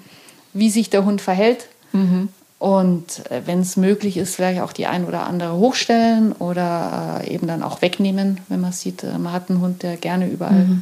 [0.54, 1.68] wie sich der Hund verhält.
[1.94, 2.30] Mhm
[2.60, 7.34] und äh, wenn es möglich ist, vielleicht auch die ein oder andere hochstellen oder äh,
[7.34, 10.66] eben dann auch wegnehmen, wenn man sieht, äh, man hat einen Hund, der gerne überall
[10.66, 10.82] mhm.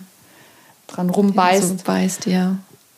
[0.88, 1.80] dran rumbeißt.
[1.80, 2.58] So beißt, ja.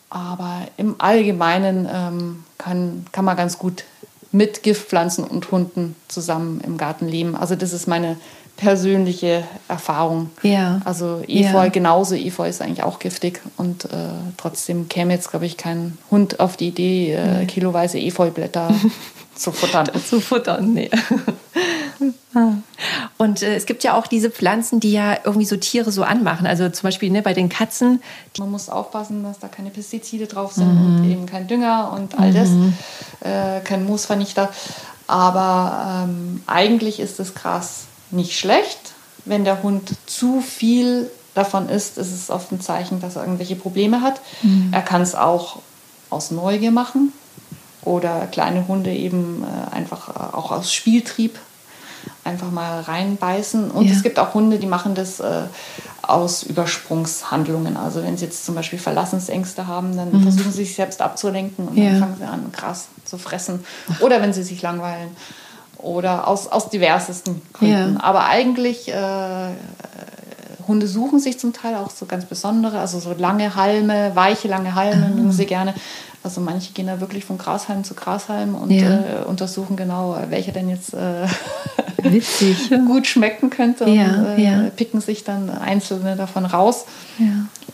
[0.09, 3.83] Aber im Allgemeinen ähm, kann, kann man ganz gut
[4.31, 7.35] mit Giftpflanzen und Hunden zusammen im Garten leben.
[7.35, 8.15] Also das ist meine
[8.59, 10.29] persönliche Erfahrung.
[10.43, 10.81] Ja.
[10.83, 11.67] Also Efeu Ja.
[11.69, 12.13] genauso.
[12.15, 13.89] Efeu ist eigentlich auch giftig und äh,
[14.37, 18.69] trotzdem käme jetzt, glaube ich, kein Hund auf die Idee, äh, kiloweise Efeublätter
[19.35, 19.89] zu futtern.
[20.07, 20.73] zu futtern.
[20.73, 20.89] Nee.
[23.17, 26.45] Und äh, es gibt ja auch diese Pflanzen, die ja irgendwie so Tiere so anmachen.
[26.47, 28.01] Also zum Beispiel ne, bei den Katzen.
[28.37, 32.31] Man muss aufpassen, dass da keine Pestizide drauf sind und eben kein Dünger und all
[32.33, 32.49] das,
[33.21, 34.49] äh, kein Moosvernichter.
[35.07, 38.93] Aber ähm, eigentlich ist das Gras nicht schlecht.
[39.25, 43.55] Wenn der Hund zu viel davon isst, ist es oft ein Zeichen, dass er irgendwelche
[43.55, 44.21] Probleme hat.
[44.71, 45.59] Er kann es auch
[46.09, 47.13] aus Neugier machen
[47.83, 51.37] oder kleine Hunde eben äh, einfach äh, auch aus Spieltrieb
[52.23, 53.71] einfach mal reinbeißen.
[53.71, 53.93] Und Ja.
[53.93, 55.43] es gibt auch Hunde, die machen das äh,
[56.01, 57.77] aus Übersprungshandlungen.
[57.77, 61.75] Also wenn sie jetzt zum Beispiel Verlassensängste haben, dann versuchen sie sich selbst abzulenken und
[61.75, 61.83] Mhm.
[61.83, 61.89] Ja.
[61.91, 63.63] dann fangen sie an, Gras zu fressen.
[63.99, 65.09] Oder wenn sie sich langweilen.
[65.81, 67.95] Oder aus, aus diversesten Gründen.
[67.95, 68.03] Ja.
[68.03, 69.49] Aber eigentlich, äh,
[70.67, 74.75] Hunde suchen sich zum Teil auch so ganz besondere, also so lange Halme, weiche lange
[74.75, 75.15] Halme Ah.
[75.15, 75.73] mögen sie gerne.
[76.21, 78.99] Also manche gehen da wirklich von Grashalm zu Grashalm und Ja.
[79.21, 81.25] äh, untersuchen genau, welcher denn jetzt äh,
[82.03, 82.69] Witzig.
[82.87, 84.69] gut schmecken könnte Ja, und äh, ja.
[84.75, 86.85] picken sich dann einzelne davon raus.
[87.17, 87.25] Ja.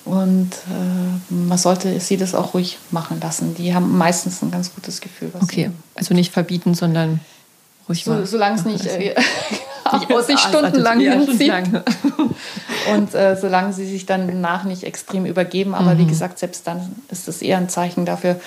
[0.05, 3.55] Und äh, man sollte sie das auch ruhig machen lassen.
[3.55, 5.31] Die haben meistens ein ganz gutes Gefühl.
[5.41, 7.19] Okay, also nicht verbieten, sondern
[7.89, 8.25] ruhig so, mal.
[8.25, 9.15] solange es nicht, äh,
[10.25, 11.51] sich stundenlang hinzieht.
[12.93, 15.99] Und äh, solange sie sich dann danach nicht extrem übergeben, aber Mhm.
[15.99, 18.39] wie gesagt, selbst dann ist es eher ein Zeichen dafür,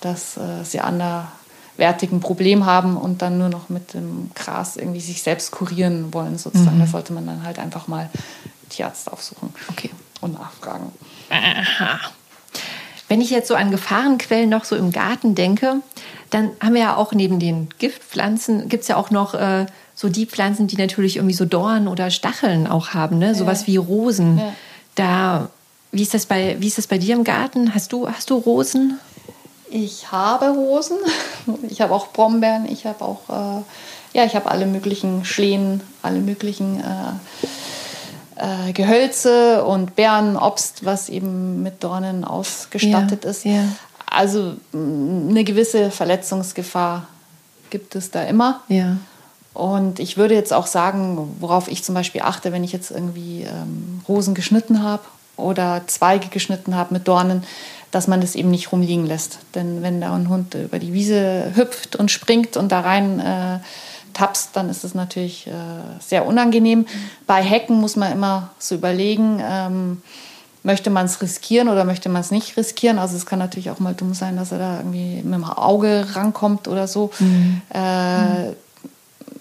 [0.00, 5.22] dass äh, sie anderwertigen Problem haben und dann nur noch mit dem Gras irgendwie sich
[5.22, 6.76] selbst kurieren wollen, sozusagen.
[6.76, 6.80] Mhm.
[6.82, 8.08] Da sollte man dann halt einfach mal
[8.70, 9.90] Tierarzt aufsuchen Okay.
[10.22, 10.90] und nachfragen.
[13.08, 15.76] Wenn ich jetzt so an Gefahrenquellen noch so im Garten denke,
[16.34, 20.08] dann haben wir ja auch neben den Giftpflanzen, gibt es ja auch noch äh, so
[20.08, 23.36] die Pflanzen, die natürlich irgendwie so Dornen oder Stacheln auch haben, ne?
[23.36, 24.38] sowas wie Rosen.
[24.38, 24.52] Ja.
[24.96, 25.48] Da,
[25.92, 27.72] wie ist, das bei, wie ist das bei dir im Garten?
[27.72, 28.98] Hast du, hast du Rosen?
[29.70, 30.96] Ich habe Rosen,
[31.68, 33.62] ich habe auch Brombeeren, ich habe auch, äh,
[34.18, 41.08] ja, ich habe alle möglichen Schlehen, alle möglichen äh, äh, Gehölze und Beeren, Obst, was
[41.08, 43.44] eben mit Dornen ausgestattet Ja, ist.
[43.44, 43.62] ja.
[44.14, 47.06] Also mh, eine gewisse Verletzungsgefahr
[47.70, 48.60] gibt es da immer.
[48.68, 48.96] Ja.
[49.52, 53.42] Und ich würde jetzt auch sagen, worauf ich zum Beispiel achte, wenn ich jetzt irgendwie
[53.42, 55.04] ähm, Rosen geschnitten habe
[55.36, 57.44] oder Zweige geschnitten habe mit Dornen,
[57.92, 59.38] dass man das eben nicht rumliegen lässt.
[59.54, 63.60] Denn wenn da ein Hund über die Wiese hüpft und springt und da rein äh,
[64.12, 65.50] tapst, dann ist es natürlich äh,
[66.00, 66.86] sehr unangenehm.
[67.28, 70.02] Bei Hecken muss man immer so überlegen, ähm,
[70.64, 72.98] möchte man es riskieren oder möchte man es nicht riskieren.
[72.98, 76.06] Also es kann natürlich auch mal dumm sein, dass er da irgendwie mit dem Auge
[76.14, 77.10] rankommt oder so.
[77.68, 78.54] Äh,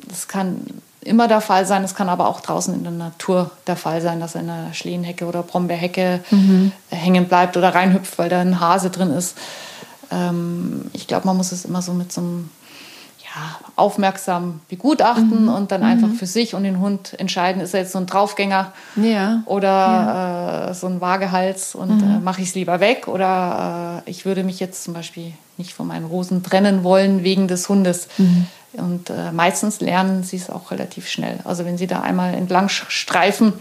[0.08, 0.62] das kann
[1.02, 1.84] immer der Fall sein.
[1.84, 4.74] Es kann aber auch draußen in der Natur der Fall sein, dass er in einer
[4.74, 6.20] Schlehenhecke oder Brombeerhecke
[6.92, 9.38] äh, hängen bleibt oder reinhüpft, weil da ein Hase drin ist.
[10.12, 12.50] Ähm, ich glaube, man muss es immer so mit so einem
[13.36, 17.92] ja, aufmerksam begutachten und dann einfach für sich und den Hund entscheiden, ist er jetzt
[17.94, 19.42] so ein Draufgänger Ja.
[19.46, 24.26] oder Äh, so ein Waagehals und äh, mache ich es lieber weg oder äh, ich
[24.26, 28.08] würde mich jetzt zum Beispiel nicht von meinen Rosen trennen wollen wegen des Hundes.
[28.74, 31.38] Und äh, meistens lernen sie es auch relativ schnell.
[31.44, 33.54] Also wenn sie da einmal entlang streifen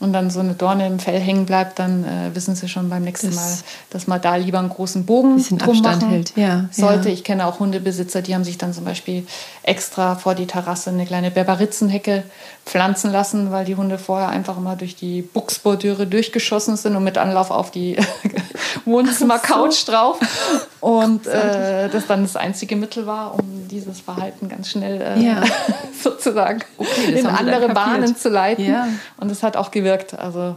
[0.00, 3.02] und dann so eine Dorne im Fell hängen bleibt, dann äh, wissen sie schon beim
[3.02, 3.52] nächsten Das- Mal,
[3.90, 7.08] dass man da lieber einen großen Bogen drum machen hält, ja, sollte.
[7.08, 7.14] ja.
[7.14, 9.26] Ich kenne auch Hundebesitzer, die haben sich dann zum Beispiel
[9.64, 12.22] extra vor die Terrasse eine kleine Berberitzenhecke
[12.64, 17.18] pflanzen lassen, weil die Hunde vorher einfach immer durch die Buchsbordüre durchgeschossen sind und mit
[17.18, 17.96] Anlauf auf die
[18.84, 20.18] Wohnzimmercouch drauf.
[20.80, 25.42] Und äh, das dann das einzige Mittel war, um dieses Verhalten ganz schnell äh, Ja.
[26.02, 27.68] sozusagen Okay, das in andere.
[27.70, 28.66] Bahnen zu leiten.
[29.16, 29.87] Und es hat auch gewirkt.
[30.18, 30.56] Also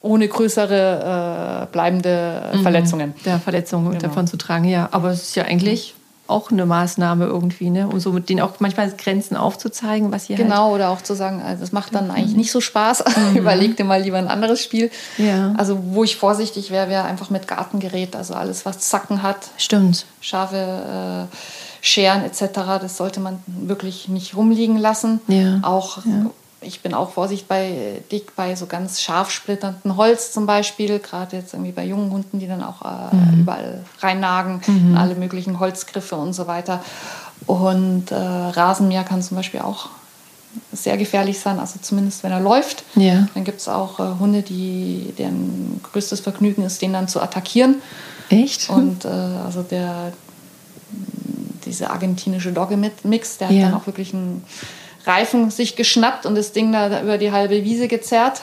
[0.00, 2.62] ohne größere äh, bleibende Mhm.
[2.62, 3.14] Verletzungen.
[3.24, 3.98] Der Verletzung Genau.
[4.00, 4.88] davon zu tragen, ja.
[4.92, 5.94] Aber es ist ja eigentlich
[6.26, 7.86] auch eine Maßnahme irgendwie, ne?
[7.86, 11.42] Um so mit denen auch manchmal Grenzen aufzuzeigen, was halt Genau, oder auch zu sagen,
[11.42, 13.04] also das macht dann eigentlich nicht so Spaß.
[13.34, 14.90] Überleg dir mal lieber ein anderes Spiel.
[15.18, 15.26] Mhm.
[15.26, 15.54] Ja.
[15.58, 20.06] Also wo ich vorsichtig wäre, wäre einfach mit Gartengerät, also alles, was Zacken hat, Stimmt.
[20.22, 21.36] scharfe äh,
[21.82, 22.48] Scheren etc.,
[22.80, 25.20] das sollte man wirklich nicht rumliegen lassen.
[25.28, 25.58] Ja.
[25.62, 25.98] Auch
[26.64, 31.36] ich bin auch vorsichtig bei dick bei so ganz scharf splitternden Holz zum Beispiel, gerade
[31.36, 33.40] jetzt irgendwie bei jungen Hunden, die dann auch äh, Mhm.
[33.40, 36.82] überall reinnagen, in alle möglichen Holzgriffe und so weiter.
[37.46, 39.88] Und äh, Rasenmäher kann zum Beispiel auch
[40.72, 42.84] sehr gefährlich sein, also zumindest wenn er läuft.
[42.94, 43.26] Ja.
[43.34, 47.76] Dann gibt es auch äh, Hunde, die deren größtes Vergnügen ist, den dann zu attackieren.
[48.30, 48.70] Echt?
[48.70, 50.12] Und äh, also der
[51.66, 53.62] diese argentinische Dogge-Mix, der hat Ja.
[53.66, 54.44] dann auch wirklich einen
[55.06, 58.42] Reifen sich geschnappt und das Ding da über die halbe Wiese gezerrt.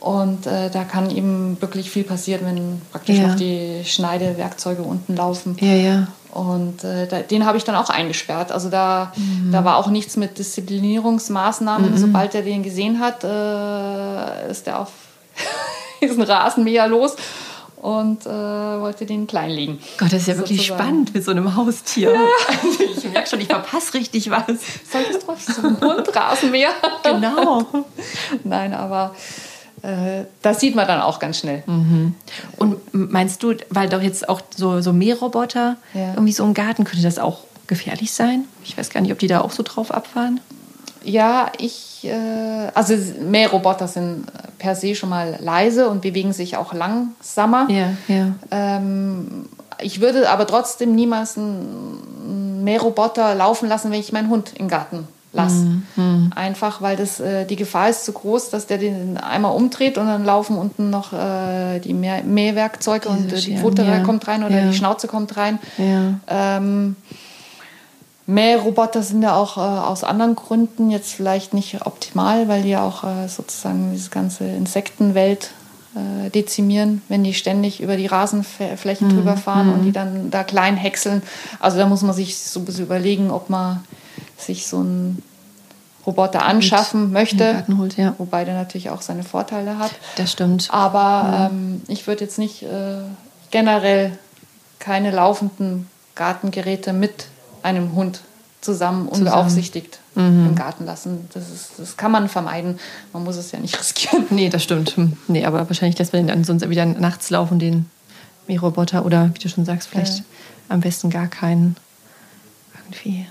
[0.00, 3.28] Und äh, da kann eben wirklich viel passieren, wenn praktisch Ja.
[3.28, 5.56] noch die Schneidewerkzeuge unten laufen.
[5.60, 6.06] ja, ja.
[6.32, 8.52] Und äh, da, den habe ich dann auch eingesperrt.
[8.52, 9.52] Also da, Mhm.
[9.52, 11.96] da war auch nichts mit Disziplinierungsmaßnahmen.
[11.96, 14.90] Sobald er den gesehen hat, äh, ist er auf
[16.02, 17.16] diesen Rasenmäher los
[17.82, 19.78] und äh, wollte den kleinlegen.
[19.98, 20.80] Gott, das ist ja wirklich Sozusagen.
[20.80, 22.10] spannend mit so einem Haustier.
[22.12, 24.44] Also ich merke schon, ich verpasse richtig was.
[24.90, 26.70] Solltest du so ein Hund, Rasenmäher?
[27.02, 27.64] Genau.
[28.44, 29.14] Nein, aber
[29.82, 31.62] äh, das sieht man dann auch ganz schnell.
[32.56, 36.12] Und meinst du, weil doch jetzt auch so, so Mähroboter Ja.
[36.14, 38.44] irgendwie so im Garten, könnte das auch gefährlich sein?
[38.64, 40.40] Ich weiß gar nicht, ob die da auch so drauf abfahren.
[41.06, 44.26] Ja, ich, äh, also Mähroboter sind
[44.58, 47.68] per se schon mal leise und bewegen sich auch langsamer.
[47.70, 48.32] Ja, ja.
[48.50, 49.46] Ähm,
[49.80, 55.06] ich würde aber trotzdem niemals einen Mähroboter laufen lassen, wenn ich meinen Hund im Garten
[55.32, 55.66] lasse.
[56.34, 60.06] Einfach, weil das, äh, die Gefahr ist zu groß, dass der den einmal umdreht und
[60.06, 64.00] dann laufen unten noch äh, die Mäh Mähwerkzeuge und äh, die Pfote ja.
[64.00, 64.68] kommt rein oder Ja.
[64.70, 65.58] die Schnauze kommt rein.
[65.76, 66.14] Ja.
[66.26, 66.96] Ähm,
[68.26, 72.84] Mähroboter sind ja auch äh, aus anderen Gründen jetzt vielleicht nicht optimal, weil die ja
[72.84, 75.52] auch äh, sozusagen diese ganze Insektenwelt
[75.94, 80.76] äh, dezimieren, wenn die ständig über die Rasenflächen drüber fahren und die dann da klein
[80.76, 81.22] häckseln.
[81.60, 83.84] Also da muss man sich so ein bisschen überlegen, ob man
[84.36, 85.22] sich so einen
[86.04, 88.14] Roboter anschaffen den möchte, holt, ja.
[88.18, 89.92] wobei der natürlich auch seine Vorteile hat.
[90.16, 90.68] Das stimmt.
[90.70, 92.98] Aber ähm, ich würde jetzt nicht äh,
[93.50, 94.18] generell
[94.78, 97.26] keine laufenden Gartengeräte mit
[97.66, 98.20] einem Hund
[98.62, 101.28] zusammen unbeaufsichtigt im Garten lassen.
[101.34, 102.78] Das, ist, das kann man vermeiden.
[103.12, 104.24] Man muss es ja nicht riskieren.
[104.30, 104.96] Nee, das stimmt.
[104.96, 105.12] Hm.
[105.28, 107.84] Nee, aber wahrscheinlich lässt man den dann sonst wieder nachts laufen, den
[108.48, 109.04] Mähroboter.
[109.04, 110.24] Oder wie du schon sagst, vielleicht Ja.
[110.70, 111.76] am besten gar keinen.
[112.88, 113.26] Irgendwie.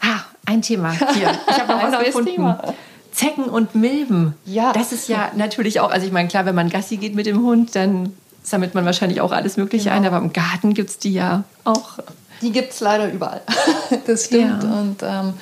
[0.00, 1.30] Ah, ein Thema hier.
[1.48, 2.30] Ich habe noch Ein neues gefunden.
[2.34, 2.74] Thema.
[3.12, 4.34] Zecken und Milben.
[4.44, 4.72] Ja.
[4.72, 7.42] Das ist ja natürlich auch, also ich meine, klar, wenn man Gassi geht mit dem
[7.44, 8.12] Hund, dann
[8.44, 9.96] sammelt man wahrscheinlich auch alles Mögliche Genau.
[9.96, 11.98] ein, aber im Garten gibt es die ja auch.
[12.42, 13.40] Die gibt es leider überall.
[14.06, 14.62] das stimmt.
[14.62, 14.80] Ja.
[14.80, 15.34] Und ähm,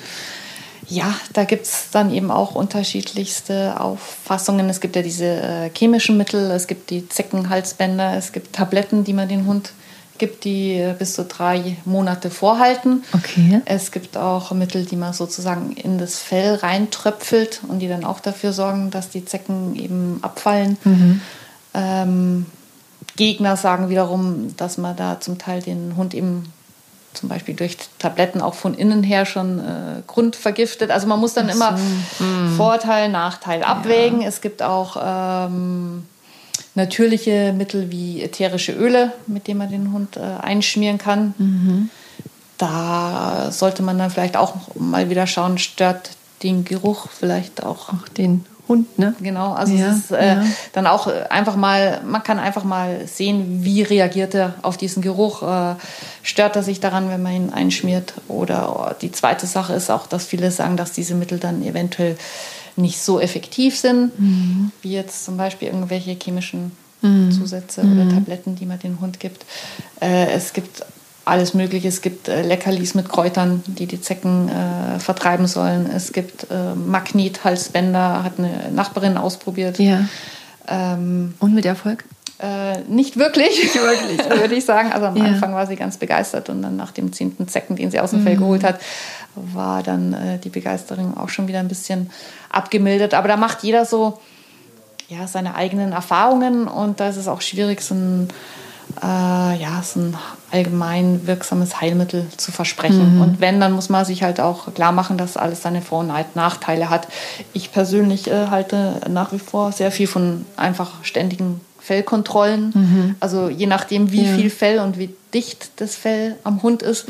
[0.87, 4.69] ja, da gibt es dann eben auch unterschiedlichste Auffassungen.
[4.69, 9.13] Es gibt ja diese äh, chemischen Mittel, es gibt die Zeckenhalsbänder, es gibt Tabletten, die
[9.13, 9.71] man den Hund
[10.17, 13.03] gibt, die äh, bis zu drei Monate vorhalten.
[13.13, 13.61] Okay.
[13.65, 18.19] Es gibt auch Mittel, die man sozusagen in das Fell reintröpfelt und die dann auch
[18.19, 20.77] dafür sorgen, dass die Zecken eben abfallen.
[21.73, 22.45] Ähm,
[23.15, 26.51] Gegner sagen wiederum, dass man da zum Teil den Hund eben
[27.13, 30.89] zum Beispiel durch Tabletten auch von innen her schon äh, grundvergiftet.
[30.89, 31.77] Also man muss dann immer
[32.57, 34.23] Vorteil, Nachteil abwägen.
[34.23, 36.07] Es gibt auch ähm,
[36.75, 41.35] natürliche Mittel wie ätherische Öle, mit denen man den Hund äh, einschmieren kann.
[42.57, 46.11] Da sollte man dann vielleicht auch mal wieder schauen, stört
[46.41, 49.13] den Geruch vielleicht auch Auch den Hund, ne?
[49.21, 50.43] Genau, also Ja, es ist äh, ja.
[50.71, 55.01] dann auch äh, einfach mal, man kann einfach mal sehen, wie reagiert er auf diesen
[55.01, 55.43] Geruch.
[55.43, 55.75] Äh,
[56.21, 58.13] stört er sich daran, wenn man ihn einschmiert?
[58.29, 62.15] Oder oh, die zweite Sache ist auch, dass viele sagen, dass diese Mittel dann eventuell
[62.75, 64.71] nicht so effektiv sind, Mhm.
[64.81, 66.71] wie jetzt zum Beispiel irgendwelche chemischen
[67.37, 69.45] Zusätze oder Tabletten, die man dem Hund gibt.
[70.01, 70.85] Äh, es gibt
[71.25, 71.87] alles Mögliche.
[71.87, 75.89] Es gibt äh, Leckerlis mit Kräutern, die die Zecken äh, vertreiben sollen.
[75.89, 79.79] Es gibt äh, Magnethalsbänder, hat eine Nachbarin ausprobiert.
[79.79, 80.05] Ja.
[80.67, 82.03] Ähm, Und mit Erfolg?
[82.39, 84.29] äh, nicht wirklich, wirklich.
[84.39, 84.91] würde ich sagen.
[84.91, 85.25] Also am Ja.
[85.25, 88.19] Anfang war sie ganz begeistert und dann nach dem zehnten Zecken, den sie aus dem
[88.19, 88.23] Mhm.
[88.25, 88.79] Fell geholt hat,
[89.35, 92.09] war dann äh, die Begeisterung auch schon wieder ein bisschen
[92.49, 93.13] abgemildert.
[93.13, 94.19] Aber da macht jeder so
[95.09, 98.27] ja, seine eigenen Erfahrungen und da ist es auch schwierig, so ein,
[99.01, 100.17] äh, ja, so ein
[100.51, 103.21] allgemein wirksames Heilmittel zu versprechen.
[103.21, 106.11] Und wenn, dann muss man sich halt auch klar machen, dass alles seine Vor- und
[106.35, 107.07] Nachteile hat.
[107.53, 113.15] Ich persönlich äh, halte nach wie vor sehr viel von einfach ständigen Fellkontrollen.
[113.19, 114.35] Also je nachdem, wie Ja.
[114.35, 117.09] viel Fell und wie dicht das Fell am Hund ist,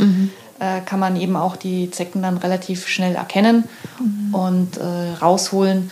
[0.60, 3.66] äh, kann man eben auch die Zecken dann relativ schnell erkennen
[4.32, 5.92] und äh, rausholen.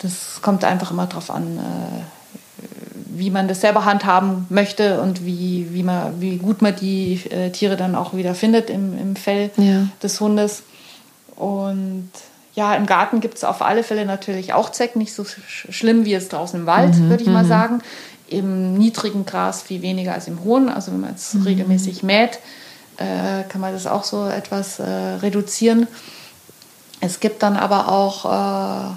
[0.00, 2.02] Das kommt einfach immer darauf an, äh,
[3.20, 7.50] wie man das selber handhaben möchte und wie, wie, man, wie gut man die äh,
[7.50, 9.86] Tiere dann auch wieder findet im, im Fell Ja.
[10.02, 10.62] des Hundes.
[11.36, 12.10] Und
[12.54, 16.04] ja, im Garten gibt es auf alle Fälle natürlich auch Zecken, nicht so sch schlimm
[16.04, 17.82] wie jetzt draußen im Wald, würde ich mal sagen.
[18.28, 20.68] Im niedrigen Gras viel weniger als im hohen.
[20.68, 22.38] Also wenn man jetzt regelmäßig mäht,
[22.96, 24.84] äh, kann man das auch so etwas äh,
[25.22, 25.86] reduzieren.
[27.00, 28.92] Es gibt dann aber auch, äh,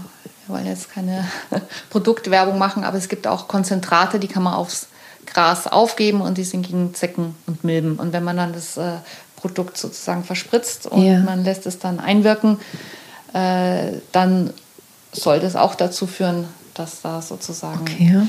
[0.45, 1.25] wir wollen jetzt keine
[1.89, 4.87] Produktwerbung machen, aber es gibt auch Konzentrate, die kann man aufs
[5.25, 7.97] Gras aufgeben und die sind gegen Zecken und Milben.
[7.97, 8.97] Und wenn man dann das äh,
[9.35, 11.19] Produkt sozusagen verspritzt und ja.
[11.19, 12.59] man lässt es dann einwirken,
[13.33, 14.53] äh, dann
[15.11, 18.27] soll das auch dazu führen, dass da sozusagen okay.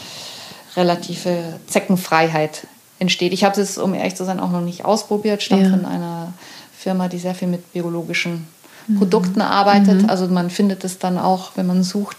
[0.76, 2.66] relative Zeckenfreiheit
[2.98, 3.32] entsteht.
[3.32, 5.42] Ich habe es, um ehrlich zu sein, auch noch nicht ausprobiert.
[5.42, 5.70] Stammt ja.
[5.70, 6.32] von einer
[6.76, 8.46] Firma, die sehr viel mit biologischen.
[8.99, 10.03] Produkten arbeitet.
[10.03, 10.11] Mhm.
[10.11, 12.16] Also man findet es dann auch, wenn man sucht.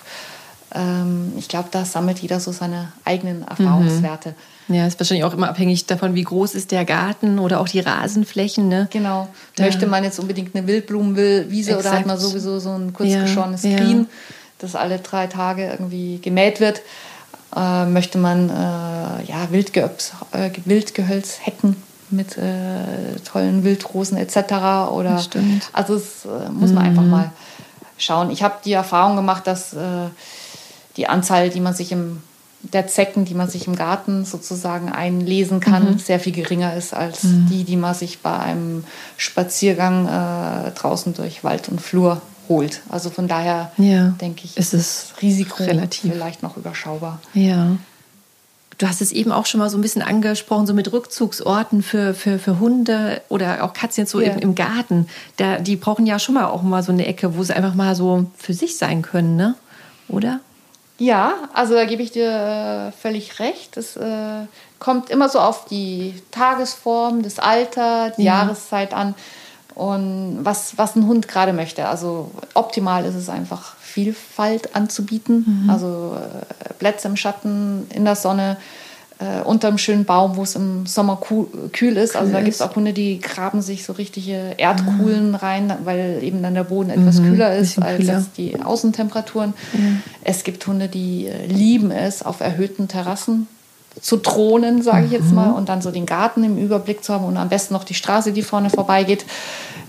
[0.73, 4.29] Ähm, ich glaube, da sammelt jeder so seine eigenen Erfahrungswerte.
[4.67, 4.75] Mhm.
[4.75, 7.81] Ja, ist wahrscheinlich auch immer abhängig davon, wie groß ist der Garten oder auch die
[7.81, 8.67] Rasenflächen.
[8.67, 8.87] Ne?
[8.91, 9.27] Genau.
[9.55, 13.63] Da Möchte man jetzt unbedingt eine Wildblumenwiese oder hat man sowieso so ein kurz geschorenes
[13.63, 14.05] ja, Green, ja.
[14.59, 16.81] das alle drei Tage irgendwie gemäht wird?
[17.55, 21.75] Äh, möchte man äh, ja, Wildgehölz, äh, Wildgehölzhecken
[22.15, 24.91] mit äh, tollen Wildrosen etc.
[24.91, 25.23] Oder,
[25.73, 26.89] also das äh, muss man mhm.
[26.89, 27.31] einfach mal
[27.97, 28.31] schauen.
[28.31, 30.09] Ich habe die Erfahrung gemacht, dass äh,
[30.97, 32.21] die Anzahl, die man sich im
[32.73, 35.99] der Zecken, die man sich im Garten sozusagen einlesen kann, mhm.
[35.99, 37.47] sehr viel geringer ist als mhm.
[37.49, 38.83] die, die man sich bei einem
[39.17, 42.81] Spaziergang äh, draußen durch Wald und Flur holt.
[42.89, 44.09] Also von daher ja.
[44.21, 46.11] denke ich, ist das Risiko relativ.
[46.11, 47.19] vielleicht noch überschaubar.
[47.33, 47.77] Ja.
[48.77, 52.13] Du hast es eben auch schon mal so ein bisschen angesprochen, so mit Rückzugsorten für,
[52.13, 54.33] für, für Hunde oder auch Katzen jetzt so ja.
[54.33, 55.07] im, im, Garten.
[55.37, 57.95] Da, die brauchen ja schon mal auch mal so eine Ecke, wo sie einfach mal
[57.95, 59.55] so für sich sein können, ne?
[60.09, 60.39] Oder?
[60.97, 63.75] Ja, also da gebe ich dir äh, völlig recht.
[63.77, 64.45] Es äh,
[64.79, 68.43] kommt immer so auf die Tagesform, das Alter, die ja.
[68.43, 69.15] Jahreszeit an
[69.75, 71.87] und was, was ein Hund gerade möchte.
[71.87, 75.69] Also optimal ist es einfach Vielfalt anzubieten, mhm.
[75.69, 78.57] also äh, Plätze im Schatten, in der Sonne,
[79.19, 81.21] äh, unter einem schönen Baum, wo es im Sommer
[81.71, 82.15] kühl ist.
[82.15, 85.35] Also da gibt es auch Hunde, die graben sich so richtige Erdkuhlen mhm.
[85.35, 87.31] rein, weil eben dann der Boden etwas mhm.
[87.31, 88.25] kühler ist als kühler.
[88.37, 89.53] die Außentemperaturen.
[90.23, 93.47] Es gibt Hunde, die äh, lieben es, auf erhöhten Terrassen
[94.01, 95.55] zu thronen, sage ich jetzt mal, mhm.
[95.55, 98.33] und dann so den Garten im Überblick zu haben und am besten noch die Straße,
[98.33, 99.25] die vorne vorbeigeht.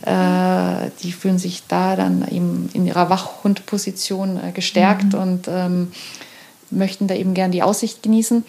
[0.02, 5.18] Äh, die fühlen sich da dann eben in ihrer Wachhundposition äh, gestärkt mhm.
[5.18, 5.92] und ähm,
[6.70, 8.44] möchten da eben gern die Aussicht genießen.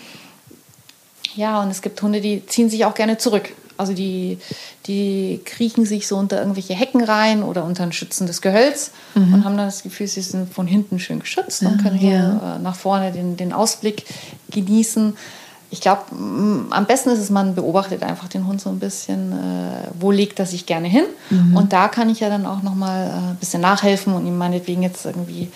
[1.35, 3.53] Ja, und es gibt Hunde, die ziehen sich auch gerne zurück.
[3.77, 4.39] Also die,
[4.87, 9.35] die kriechen sich so unter irgendwelche Hecken rein oder unter ein schützendes Gehölz mhm.
[9.35, 12.57] und haben dann das Gefühl, sie sind von hinten schön geschützt und können hier.
[12.57, 14.05] Äh, nach vorne den, den Ausblick
[14.49, 15.15] genießen.
[15.69, 19.89] Ich glaube, am besten ist es, man beobachtet einfach den Hund so ein bisschen, äh,
[19.99, 21.03] wo legt er sich gerne hin.
[21.29, 21.57] Mhm.
[21.57, 24.37] Und da kann ich ja dann auch noch mal äh, ein bisschen nachhelfen und ihm
[24.37, 25.51] meinetwegen jetzt irgendwie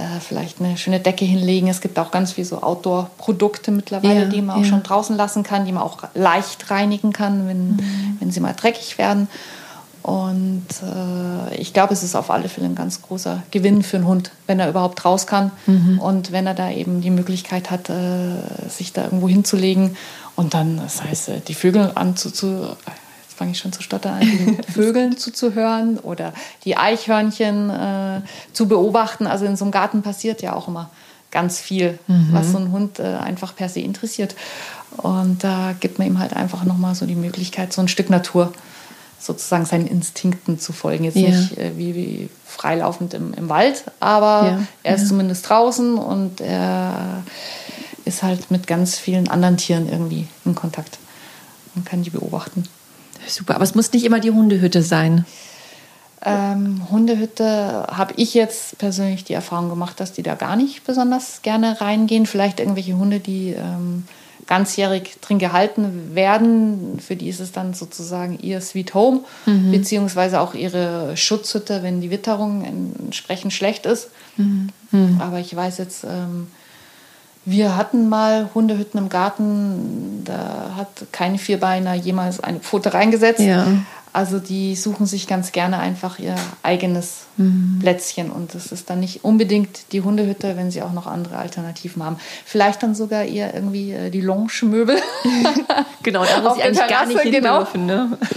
[0.00, 1.68] äh, vielleicht eine schöne Decke hinlegen.
[1.68, 4.68] Es gibt auch ganz viel so Outdoor-Produkte mittlerweile, ja, die man auch ja.
[4.68, 8.16] schon draußen lassen kann, die man auch leicht reinigen kann, wenn, mhm.
[8.20, 9.28] wenn sie mal dreckig werden.
[10.02, 14.06] Und äh, ich glaube, es ist auf alle Fälle ein ganz großer Gewinn für einen
[14.06, 15.98] Hund, wenn er überhaupt raus kann mhm.
[15.98, 18.36] und wenn er da eben die Möglichkeit hat, äh,
[18.68, 19.96] sich da irgendwo hinzulegen
[20.36, 22.68] und dann, das heißt, äh, die Vögel anzuzu
[23.40, 26.34] fange ich schon zu stottern, den Vögeln zuzuhören oder
[26.64, 28.20] die Eichhörnchen äh,
[28.52, 29.26] zu beobachten.
[29.26, 30.90] Also in so einem Garten passiert ja auch immer
[31.30, 32.28] ganz viel, mhm.
[32.32, 34.34] was so ein Hund äh, einfach per se interessiert.
[34.98, 38.52] Und da gibt man ihm halt einfach nochmal so die Möglichkeit, so ein Stück Natur
[39.20, 41.04] sozusagen seinen Instinkten zu folgen.
[41.04, 41.28] Jetzt ja.
[41.28, 44.62] nicht äh, wie, wie, freilaufend im, im Wald, aber ja.
[44.82, 45.08] er ist ja.
[45.08, 47.22] zumindest draußen und er
[48.04, 50.98] ist halt mit ganz vielen anderen Tieren irgendwie in Kontakt
[51.74, 52.64] und kann die beobachten.
[53.26, 55.24] Super, aber es muss nicht immer die Hundehütte sein.
[56.22, 61.40] Ähm, Hundehütte habe ich jetzt persönlich die Erfahrung gemacht, dass die da gar nicht besonders
[61.42, 62.26] gerne reingehen.
[62.26, 64.04] Vielleicht irgendwelche Hunde, die ähm,
[64.50, 66.98] ganzjährig drin gehalten werden.
[66.98, 69.70] Für die ist es dann sozusagen ihr Sweet Home, mhm.
[69.70, 74.10] beziehungsweise auch ihre Schutzhütte, wenn die Witterung entsprechend schlecht ist.
[74.36, 74.70] Mhm.
[74.90, 75.20] Mhm.
[75.20, 76.48] Aber ich weiß jetzt, ähm,
[77.44, 83.40] wir hatten mal Hundehütten im Garten, da hat kein Vierbeiner jemals eine Pfote reingesetzt.
[83.40, 83.68] Ja.
[84.12, 87.78] Also die suchen sich ganz gerne einfach ihr eigenes mhm.
[87.80, 92.02] Plätzchen und das ist dann nicht unbedingt die Hundehütte, wenn sie auch noch andere Alternativen
[92.02, 92.16] haben.
[92.44, 94.96] Vielleicht dann sogar eher irgendwie äh, die Lounge-Möbel.
[96.02, 97.58] genau, da muss ich eigentlich Terrasse, gar nicht hin genau.
[97.58, 97.86] dürfen.
[97.86, 98.18] Ne?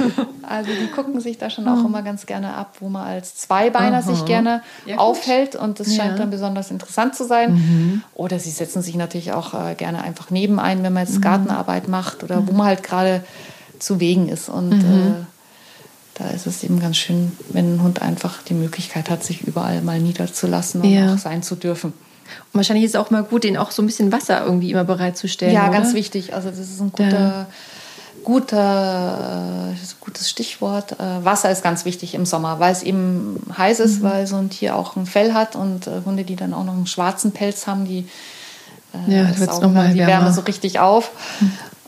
[0.46, 1.86] Also die gucken sich da schon auch mhm.
[1.86, 4.02] immer ganz gerne ab, wo man als Zweibeiner Aha.
[4.02, 6.18] sich gerne ja, aufhält und das scheint ja.
[6.18, 7.54] dann besonders interessant zu sein.
[7.54, 8.04] Mhm.
[8.14, 11.22] Oder sie setzen sich natürlich auch äh, gerne einfach neben ein, wenn man jetzt mhm.
[11.22, 12.58] Gartenarbeit macht oder wo mhm.
[12.58, 13.24] man halt gerade
[13.80, 14.82] zu Wegen ist und mhm.
[14.82, 15.33] äh,
[16.16, 19.82] da ist es eben ganz schön, wenn ein Hund einfach die Möglichkeit hat, sich überall
[19.82, 21.14] mal niederzulassen und ja.
[21.14, 21.92] auch sein zu dürfen.
[21.92, 24.84] Und wahrscheinlich ist es auch mal gut, den auch so ein bisschen Wasser irgendwie immer
[24.84, 25.54] bereitzustellen.
[25.54, 25.80] Ja, oder?
[25.80, 26.34] ganz wichtig.
[26.34, 27.48] Also das ist ein guter,
[28.24, 30.94] guter, gutes gutes Stichwort.
[30.94, 34.04] Äh, Wasser ist ganz wichtig im Sommer, weil es eben heiß ist, mhm.
[34.04, 36.74] weil so ein Tier auch ein Fell hat und äh, Hunde, die dann auch noch
[36.74, 38.08] einen schwarzen Pelz haben, die,
[39.08, 41.12] äh, ja, saugen dann die Wärme so richtig auf.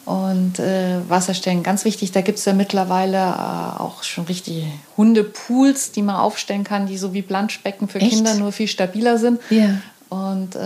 [0.05, 4.65] Und äh, Wasserstellen, ganz wichtig, da gibt es ja mittlerweile äh, auch schon richtig
[4.97, 8.11] Hundepools, die man aufstellen kann, die so wie Planschbecken für Echt?
[8.11, 9.41] Kinder nur viel stabiler sind.
[9.49, 9.81] Ja.
[10.09, 10.59] Und äh,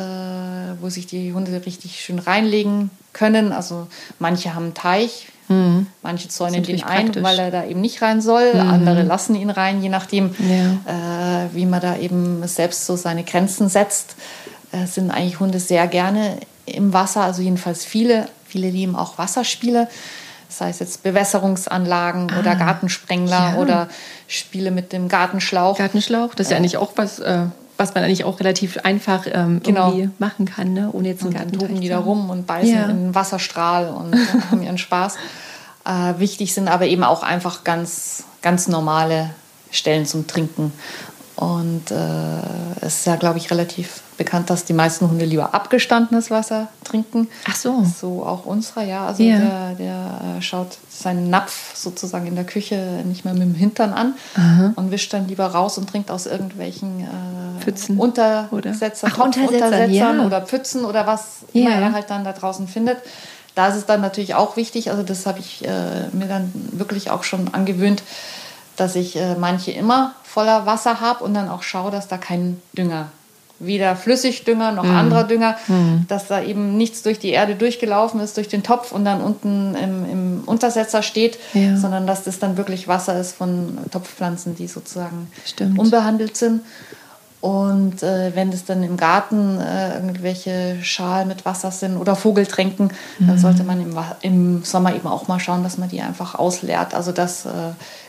[0.81, 3.53] wo sich die Hunde richtig schön reinlegen können.
[3.53, 3.87] Also
[4.19, 5.87] manche haben einen Teich, mhm.
[6.03, 7.23] manche zäunen den ein, praktisch.
[7.23, 8.53] weil er da eben nicht rein soll.
[8.53, 8.59] Mhm.
[8.59, 11.45] Andere lassen ihn rein, je nachdem, ja.
[11.45, 14.15] äh, wie man da eben selbst so seine Grenzen setzt.
[14.73, 19.87] Äh, sind eigentlich Hunde sehr gerne im Wasser, also jedenfalls viele Viele lieben auch Wasserspiele,
[20.49, 23.55] sei es jetzt Bewässerungsanlagen ah, oder Gartensprengler ja.
[23.57, 23.87] oder
[24.27, 25.77] Spiele mit dem Gartenschlauch.
[25.77, 27.45] Gartenschlauch, das ist ja eigentlich auch was, äh,
[27.77, 29.91] was man eigentlich auch relativ einfach ähm, genau.
[29.91, 30.89] irgendwie machen kann, ne?
[30.91, 31.51] ohne jetzt einen Garten.
[31.51, 32.85] Dann toben die da rum und beißen ja.
[32.85, 34.15] in den Wasserstrahl und
[34.51, 35.15] haben ihren Spaß.
[35.85, 39.29] Äh, wichtig sind aber eben auch einfach ganz, ganz normale
[39.71, 40.73] Stellen zum Trinken.
[41.35, 41.95] Und äh,
[42.81, 47.27] es ist ja, glaube ich, relativ bekannt, dass die meisten Hunde lieber abgestandenes Wasser trinken.
[47.49, 47.83] Ach so.
[47.99, 49.07] So auch unserer, ja.
[49.07, 49.39] Also ja.
[49.39, 53.93] der, der äh, schaut seinen Napf sozusagen in der Küche nicht mehr mit dem Hintern
[53.93, 54.73] an Aha.
[54.75, 60.19] und wischt dann lieber raus und trinkt aus irgendwelchen äh, Pfützen Untersetzer, Ach, Untersetzern, Untersetzern
[60.19, 60.25] ja.
[60.25, 61.61] oder Pfützen oder was ja.
[61.61, 62.97] immer er halt dann da draußen findet.
[63.55, 67.09] Da ist es dann natürlich auch wichtig, also das habe ich äh, mir dann wirklich
[67.09, 68.03] auch schon angewöhnt,
[68.75, 72.61] dass ich äh, manche immer voller Wasser habe und dann auch schaue, dass da kein
[72.77, 73.07] Dünger,
[73.59, 74.95] weder Flüssigdünger noch mhm.
[74.95, 76.05] anderer Dünger, mhm.
[76.07, 79.75] dass da eben nichts durch die Erde durchgelaufen ist, durch den Topf und dann unten
[79.75, 81.77] im, im Untersetzer steht, ja.
[81.77, 85.77] sondern dass das dann wirklich Wasser ist von Topfpflanzen, die sozusagen Stimmt.
[85.77, 86.61] unbehandelt sind.
[87.41, 92.91] Und äh, wenn es dann im Garten äh, irgendwelche Schalen mit Wasser sind oder Vogeltränken,
[93.19, 93.27] mhm.
[93.27, 96.93] dann sollte man im, im, Sommer eben auch mal schauen, dass man die einfach ausleert.
[96.93, 97.49] Also das äh,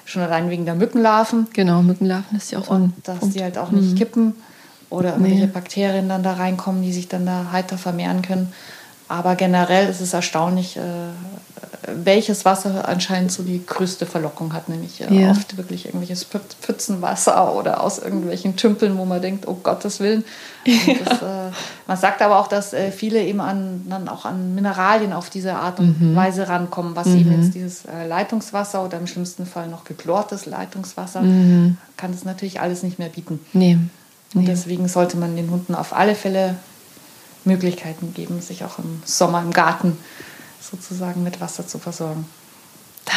[0.05, 1.47] schon allein wegen der Mückenlarven.
[1.53, 3.37] Genau, Mückenlarven ist ja auch so Und dass Punkt.
[3.37, 3.95] die halt auch nicht mhm.
[3.95, 4.35] kippen
[4.91, 5.47] oder irgendwelche nee.
[5.47, 8.53] Bakterien dann da reinkommen, die sich dann da heiter vermehren können.
[9.09, 10.81] Aber generell ist es erstaunlich, äh,
[12.05, 15.31] welches Wasser anscheinend so die größte Verlockung hat, nämlich äh, ja.
[15.31, 20.25] oft wirklich irgendwelches Pfützenwasser oder aus irgendwelchen Tümpeln, wo man denkt, oh Gottes Willen.
[20.65, 21.51] Das, äh,
[21.87, 25.55] man sagt aber auch, dass äh, viele eben an, dann auch an Mineralien auf diese
[25.55, 26.15] Art und mhm.
[26.15, 27.19] Weise rankommen, was mhm.
[27.19, 31.79] eben jetzt dieses äh, Leitungswasser oder im schlimmsten Fall noch geklortes Leitungswasser, mhm.
[31.97, 33.41] kann es natürlich alles nicht mehr bieten.
[33.53, 33.79] Nee.
[34.35, 36.57] Und deswegen sollte man den Hunden auf alle Fälle
[37.45, 39.97] Möglichkeiten geben, sich auch im Sommer im Garten
[40.61, 42.27] sozusagen mit Wasser zu versorgen.
[43.05, 43.13] Da.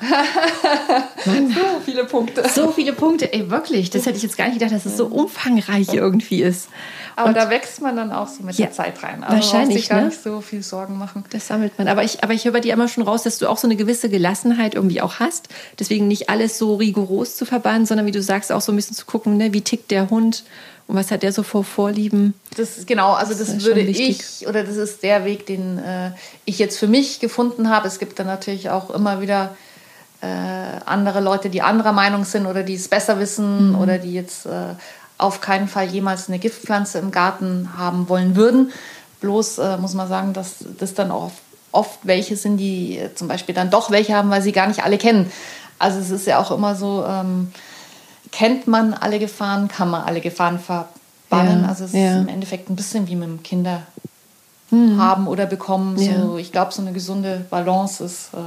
[1.24, 2.48] so viele Punkte.
[2.48, 3.90] So viele Punkte, ey, wirklich.
[3.90, 6.68] Das hätte ich jetzt gar nicht gedacht, dass es so umfangreich irgendwie ist.
[7.16, 9.22] Aber und da wächst man dann auch so mit ja, der Zeit rein.
[9.22, 9.78] Also wahrscheinlich.
[9.78, 10.06] Sich gar ne?
[10.08, 11.24] nicht so viel Sorgen machen.
[11.30, 11.86] Das sammelt man.
[11.88, 13.76] Aber ich, aber ich höre bei dir immer schon raus, dass du auch so eine
[13.76, 15.48] gewisse Gelassenheit irgendwie auch hast.
[15.78, 18.96] Deswegen nicht alles so rigoros zu verbannen, sondern wie du sagst, auch so ein bisschen
[18.96, 20.44] zu gucken, ne, wie tickt der Hund
[20.86, 22.34] und was hat der so vor Vorlieben?
[22.56, 26.10] Das ist genau, also das, das würde ich oder das ist der Weg, den äh,
[26.44, 27.88] ich jetzt für mich gefunden habe.
[27.88, 29.56] Es gibt dann natürlich auch immer wieder
[30.20, 30.26] äh,
[30.84, 33.78] andere Leute, die anderer Meinung sind oder die es besser wissen mhm.
[33.78, 34.74] oder die jetzt äh,
[35.18, 38.72] auf keinen Fall jemals eine Giftpflanze im Garten haben wollen würden.
[39.20, 41.30] Bloß äh, muss man sagen, dass das dann auch
[41.72, 44.84] oft welche sind, die äh, zum Beispiel dann doch welche haben, weil sie gar nicht
[44.84, 45.30] alle kennen.
[45.78, 47.04] Also es ist ja auch immer so.
[47.06, 47.52] Ähm,
[48.32, 51.62] kennt man alle Gefahren, kann man alle Gefahren verbannen.
[51.62, 52.16] Ja, also es ja.
[52.16, 53.82] ist im Endeffekt ein bisschen wie mit dem Kinder
[54.70, 55.00] mhm.
[55.00, 55.96] haben oder bekommen.
[55.96, 58.38] So, Ich glaube, so eine gesunde Balance ist äh,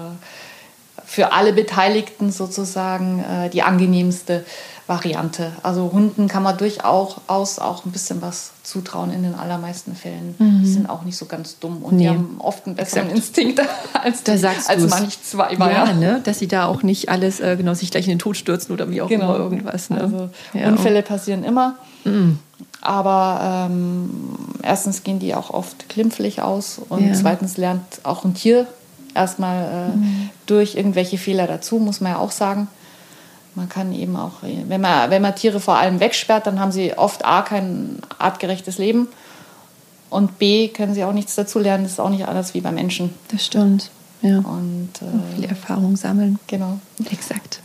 [1.05, 4.45] für alle Beteiligten sozusagen äh, die angenehmste
[4.88, 5.52] Variante.
[5.64, 10.36] Also Hunden kann man durchaus auch ein bisschen was zutrauen in den allermeisten Fällen.
[10.40, 10.62] Mhm.
[10.62, 12.04] Die sind auch nicht so ganz dumm und nee.
[12.04, 13.18] die haben oft einen besseren Exakt.
[13.18, 13.62] Instinkt
[13.94, 15.54] als, die, als manch zwei.
[15.54, 15.94] Ja, ja.
[15.94, 16.22] Ne?
[16.24, 18.90] dass sie da auch nicht alles äh, genau sich gleich in den Tod stürzen oder
[18.90, 19.36] wie auch genau.
[19.36, 19.90] immer irgendwas.
[19.90, 20.02] Ne?
[20.02, 20.70] Also ja.
[20.70, 21.76] Unfälle passieren immer.
[22.06, 22.40] Mhm.
[22.80, 24.10] Aber ähm,
[24.64, 27.14] erstens gehen die auch oft klimpflich aus und ja.
[27.14, 28.68] zweitens lernt auch ein Tier
[29.14, 30.30] erstmal äh, mhm.
[30.46, 32.68] durch irgendwelche Fehler dazu, muss man ja auch sagen.
[33.58, 36.95] Man kann eben auch, wenn man, wenn man Tiere vor allem wegsperrt, dann haben sie
[36.95, 39.08] oft A, kein artgerechtes Leben
[40.12, 41.84] und B, können sie auch nichts dazu lernen.
[41.84, 43.16] Das ist auch nicht anders wie bei Menschen.
[43.30, 43.89] Das stimmt.
[44.22, 44.38] Ja.
[44.38, 46.38] Und äh, viel Erfahrung sammeln.
[46.45, 46.80] Genau.
[47.10, 47.62] Exakt.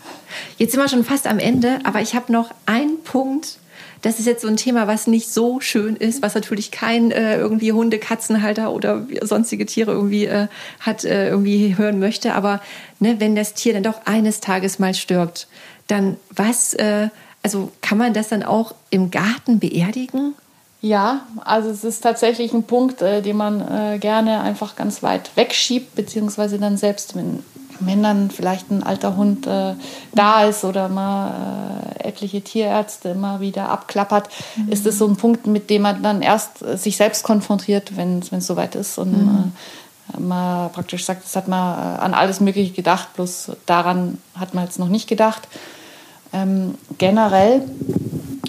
[0.57, 3.59] Jetzt sind wir schon fast am Ende, aber ich habe noch einen Punkt.
[4.01, 7.36] Das ist jetzt so ein Thema, was nicht so schön ist, was natürlich kein äh,
[7.36, 10.49] irgendwie Hunde, Katzenhalter oder sonstige Tiere irgendwie äh,
[10.80, 12.34] hat äh, irgendwie hören möchte.
[12.34, 12.62] Aber
[12.99, 15.49] ne, wenn das Tier dann doch eines Tages mal stirbt,
[15.93, 17.09] dann was, äh,
[17.43, 20.34] also kann man das dann auch im Garten beerdigen?
[20.80, 25.30] Ja, also es ist tatsächlich ein Punkt, äh, den man äh, gerne einfach ganz weit
[25.36, 27.45] wegschiebt, beziehungsweise dann selbst, wenn,
[27.78, 29.74] wenn dann vielleicht ein alter Hund äh,
[30.12, 34.72] da ist oder mal äh, etliche Tierärzte immer wieder abklappert, mhm.
[34.72, 38.18] ist es so ein Punkt, mit dem man dann erst äh, sich selbst konfrontiert, wenn
[38.18, 39.53] es soweit ist und mhm.
[40.18, 44.80] man praktisch sagt, das hat man an alles Mögliche gedacht, bloß daran hat man jetzt
[44.80, 45.47] noch nicht gedacht.
[46.33, 47.62] Ähm, generell,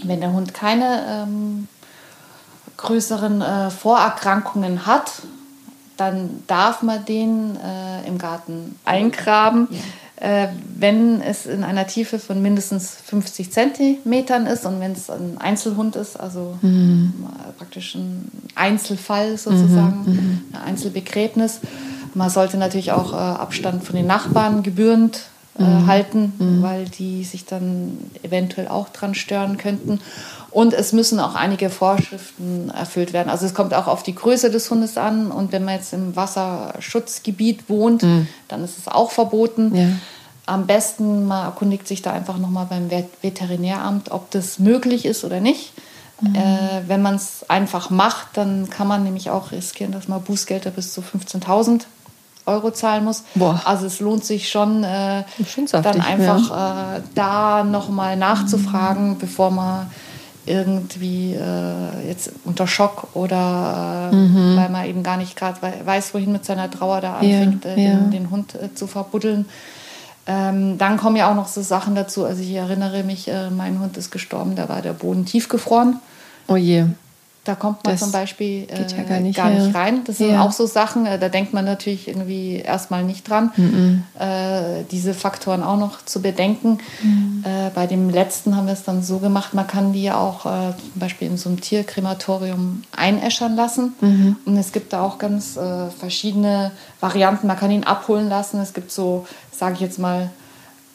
[0.03, 1.67] wenn der Hund keine ähm,
[2.77, 5.11] größeren äh, Vorerkrankungen hat,
[5.97, 9.67] dann darf man den äh, im Garten eingraben.
[9.69, 9.79] Ja.
[10.15, 15.37] Äh, wenn es in einer Tiefe von mindestens 50 Zentimetern ist und wenn es ein
[15.37, 17.13] Einzelhund ist, also mhm.
[17.57, 20.13] praktisch ein Einzelfall sozusagen, mhm.
[20.13, 20.43] mhm.
[20.53, 21.59] ein Einzelbegräbnis.
[22.13, 25.23] Man sollte natürlich auch äh, Abstand von den Nachbarn gebührend
[25.59, 25.87] äh, mhm.
[25.87, 26.61] halten, mhm.
[26.63, 29.99] weil die sich dann eventuell auch dran stören könnten.
[30.49, 33.29] Und es müssen auch einige Vorschriften erfüllt werden.
[33.29, 35.31] Also es kommt auch auf die Größe des Hundes an.
[35.31, 38.27] Und wenn man jetzt im Wasserschutzgebiet wohnt, mhm.
[38.47, 39.75] dann ist es auch verboten.
[39.75, 39.87] Ja.
[40.45, 42.89] Am besten, man erkundigt sich da einfach nochmal beim
[43.21, 45.73] Veterinäramt, ob das möglich ist oder nicht.
[46.19, 46.35] Mhm.
[46.35, 50.71] Äh, wenn man es einfach macht, dann kann man nämlich auch riskieren, dass man Bußgelder
[50.71, 51.81] bis zu 15.000
[52.45, 53.23] Euro zahlen muss.
[53.35, 53.61] Boah.
[53.65, 55.23] Also es lohnt sich schon, äh,
[55.71, 56.95] dann einfach ja.
[56.97, 59.17] äh, da nochmal nachzufragen, mhm.
[59.17, 59.87] bevor man
[60.45, 64.57] irgendwie äh, jetzt unter Schock oder äh, mhm.
[64.57, 67.75] weil man eben gar nicht gerade weiß, wohin mit seiner Trauer da anfängt, ja, äh,
[67.75, 69.45] den, den, Hund äh, zu verbuddeln.
[70.25, 72.25] Ähm, dann kommen ja auch noch so Sachen dazu.
[72.25, 75.99] Also ich erinnere mich, äh, mein Hund ist gestorben, da war der Boden tiefgefroren.
[76.47, 76.85] Oh je.
[77.45, 80.05] Da kommt man das zum Beispiel äh, ja gar, nicht, gar nicht, rein.
[80.05, 80.43] Das sind ja.
[80.43, 84.03] auch so Sachen, äh, da denkt man natürlich irgendwie erstmal nicht dran, mhm.
[84.17, 86.77] äh, diese Faktoren auch noch zu bedenken.
[87.01, 87.43] Mhm.
[87.45, 90.71] Äh, bei dem letzten haben wir es dann so gemacht, man kann die auch äh,
[90.71, 93.93] zum Beispiel in so einem Tierkrematorium einäschern lassen.
[93.99, 94.37] Mhm.
[94.45, 96.71] Und es gibt da auch ganz äh, verschiedene
[97.01, 97.47] Varianten.
[97.47, 98.61] Man kann ihn abholen lassen.
[98.61, 100.29] Es gibt so, sage ich jetzt mal,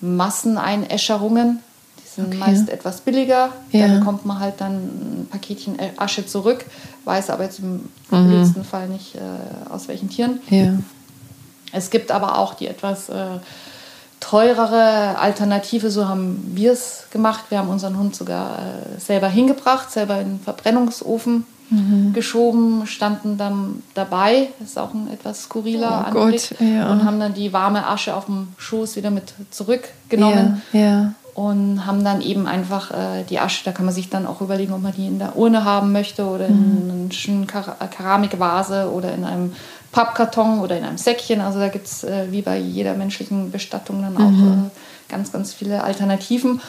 [0.01, 1.61] Masseneinäscherungen
[2.19, 2.39] sind okay.
[2.39, 3.53] meist etwas billiger.
[3.71, 3.87] Ja.
[3.87, 6.64] Da bekommt man halt dann ein Paketchen Asche zurück,
[7.05, 8.64] weiß aber jetzt im mhm.
[8.69, 9.21] Fall nicht, äh,
[9.71, 10.41] aus welchen Tieren.
[10.51, 10.75] Ja.
[11.73, 13.39] Es gibt aber auch die etwas äh,
[14.21, 17.45] teurere Alternative, so haben wir es gemacht.
[17.51, 22.12] Wir haben unseren Hund sogar äh, selber hingebracht, selber in den Verbrennungsofen mhm.
[22.14, 26.91] geschoben, standen dann dabei, das ist auch ein etwas skurriler oh Anblick, Gott, ja.
[26.91, 30.62] und haben dann die warme Asche auf dem Schoß wieder mit zurückgenommen.
[30.73, 34.26] Ja, ja und haben dann eben einfach äh, die Asche, da kann man sich dann
[34.26, 36.91] auch überlegen, ob man die in der Urne haben möchte oder in mhm.
[36.91, 39.53] einer schönen Kar Keramikvase oder in einem
[39.93, 41.41] Pappkarton oder in einem Säckchen.
[41.41, 44.66] Also da gibt es äh, wie bei jeder menschlichen Bestattung dann auch mhm.
[44.66, 46.61] äh, ganz, ganz viele Alternativen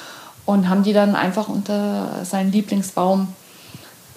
[0.45, 3.30] und haben die dann einfach unter seinen Lieblingsbaum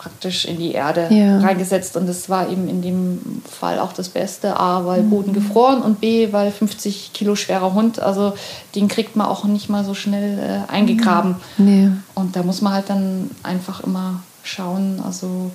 [0.02, 1.38] praktisch in die Erde ja.
[1.38, 1.96] reingesetzt.
[1.96, 4.58] Und das war eben in dem Fall auch das Beste.
[4.58, 5.10] A, weil mhm.
[5.10, 8.00] Boden gefroren und B, weil 50 Kilo schwerer Hund.
[8.00, 8.34] Also
[8.74, 11.36] den kriegt man auch nicht mal so schnell äh, eingegraben.
[11.56, 11.64] Mhm.
[11.64, 11.90] Nee.
[12.14, 15.52] Und da muss man halt dann einfach immer schauen, also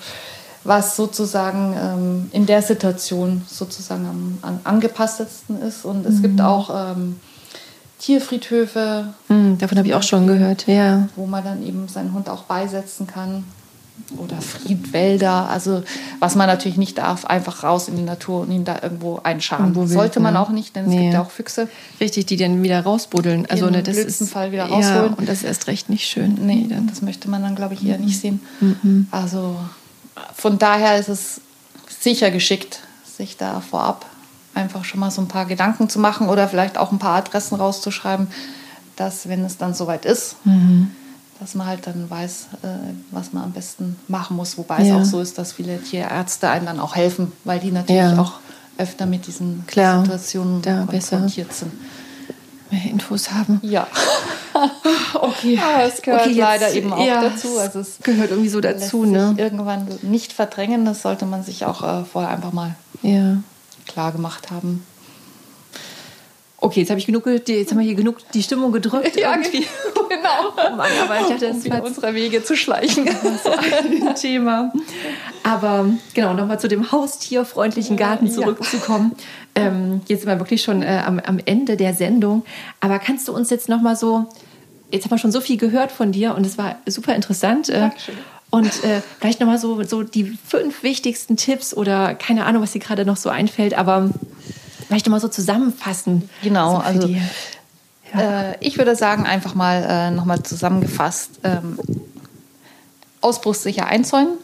[0.63, 5.83] was sozusagen ähm, in der Situation sozusagen am, am angepasstesten ist.
[5.83, 6.21] Und es mhm.
[6.21, 7.19] gibt auch ähm,
[7.99, 9.13] Tierfriedhöfe.
[9.27, 11.09] Mhm, davon habe ich auch schon gehört, ja.
[11.17, 13.43] Wo man dann eben seinen Hund auch beisetzen kann
[14.17, 15.49] oder Friedwälder.
[15.49, 15.83] Also
[16.19, 19.73] was man natürlich nicht darf, einfach raus in die Natur und ihn da irgendwo einscharen.
[19.75, 21.01] Irgendwo Sollte man auch nicht, denn es nee.
[21.01, 21.67] gibt ja auch Füchse.
[21.99, 23.45] Richtig, die dann wieder rausbuddeln.
[23.47, 25.11] Also ne, das ist Fall wieder rausholen.
[25.11, 26.37] Ja, und das ist erst recht nicht schön.
[26.41, 26.87] Nee, dann.
[26.87, 28.41] das möchte man dann, glaube ich, eher nicht sehen.
[28.59, 29.07] Mhm.
[29.11, 29.57] Also
[30.35, 31.41] von daher ist es
[31.99, 34.05] sicher geschickt, sich da vorab
[34.53, 37.55] einfach schon mal so ein paar Gedanken zu machen oder vielleicht auch ein paar Adressen
[37.55, 38.27] rauszuschreiben,
[38.95, 40.91] dass wenn es dann soweit ist, mhm
[41.39, 42.67] dass man halt dann weiß, äh,
[43.11, 44.57] was man am besten machen muss.
[44.57, 44.99] Wobei ja.
[44.99, 48.19] es auch so ist, dass viele Tierärzte einem dann auch helfen, weil die natürlich ja.
[48.19, 48.33] auch
[48.77, 51.71] öfter mit diesen Klar, Situationen konfrontiert sind.
[52.69, 53.59] Mehr Infos haben.
[53.63, 53.87] Ja.
[55.13, 55.59] okay.
[55.63, 57.57] Aber es gehört okay, jetzt, leider eben auch ja, dazu.
[57.59, 59.35] Also es gehört irgendwie so dazu, ne?
[59.37, 62.75] Irgendwann nicht verdrängen, das sollte man sich auch äh, vorher einfach mal
[63.87, 64.85] klar gemacht haben.
[66.67, 69.17] Okay, jetzt habe ich genug, jetzt haben wir hier genug die Stimmung gedrückt.
[69.17, 69.59] Ja, irgendwie.
[70.09, 70.51] genau.
[70.53, 73.05] Oh Mann, aber ich dachte, um wieder unserer Wege zu schleichen.
[73.23, 74.73] Das so ein Thema.
[75.43, 79.15] Aber genau, nochmal zu dem haustierfreundlichen Garten zurückzukommen.
[79.57, 79.67] Ja.
[79.67, 82.43] Ähm, jetzt sind wir wirklich schon äh, am, am Ende der Sendung.
[82.81, 84.25] Aber kannst du uns jetzt nochmal so,
[84.91, 87.69] jetzt haben wir schon so viel gehört von dir und es war super interessant.
[87.69, 88.15] Äh, Dankeschön.
[88.49, 92.79] Und äh, vielleicht nochmal so, so die fünf wichtigsten Tipps oder keine Ahnung, was dir
[92.79, 94.09] gerade noch so einfällt, aber
[94.85, 96.29] vielleicht nochmal so zusammenfassen.
[96.43, 97.21] Genau, also ja.
[98.51, 101.79] äh, ich würde sagen, einfach mal äh, nochmal zusammengefasst, ähm,
[103.21, 104.37] ausbruchssicher einzäunen.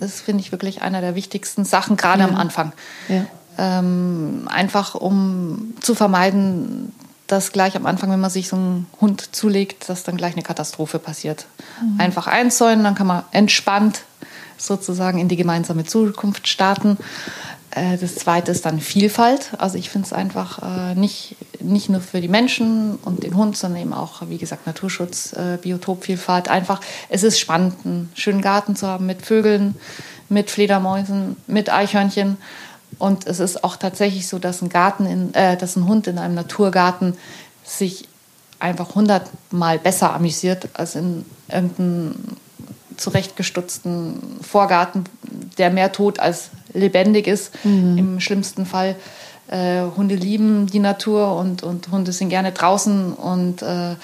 [0.00, 2.28] Das finde ich wirklich einer der wichtigsten Sachen, gerade ja.
[2.28, 2.72] am Anfang.
[3.08, 3.26] Ja.
[3.58, 6.92] Ähm, einfach um zu vermeiden,
[7.26, 10.42] dass gleich am Anfang, wenn man sich so einen Hund zulegt, dass dann gleich eine
[10.42, 11.46] Katastrophe passiert.
[11.80, 12.00] Mhm.
[12.00, 14.02] Einfach einzäunen, dann kann man entspannt
[14.58, 16.98] sozusagen in die gemeinsame Zukunft starten.
[17.70, 19.52] Äh, das zweite ist dann Vielfalt.
[19.58, 23.56] Also ich finde es einfach äh, nicht, nicht nur für die Menschen und den Hund,
[23.56, 26.48] sondern eben auch, wie gesagt, Naturschutz, äh, Biotopvielfalt.
[26.48, 29.76] Einfach, es ist spannend, einen schönen Garten zu haben mit Vögeln,
[30.28, 32.38] mit Fledermäusen, mit Eichhörnchen.
[32.98, 36.18] Und es ist auch tatsächlich so, dass ein, Garten in, äh, dass ein Hund in
[36.18, 37.16] einem Naturgarten
[37.64, 38.08] sich
[38.58, 42.14] einfach hundertmal besser amüsiert als in irgendeinem
[42.96, 45.04] zurechtgestutzten Vorgarten,
[45.58, 47.98] der mehr tot als lebendig ist, mhm.
[47.98, 48.96] im schlimmsten Fall.
[49.48, 53.94] Äh, Hunde lieben die Natur und, und Hunde sind gerne draußen und äh,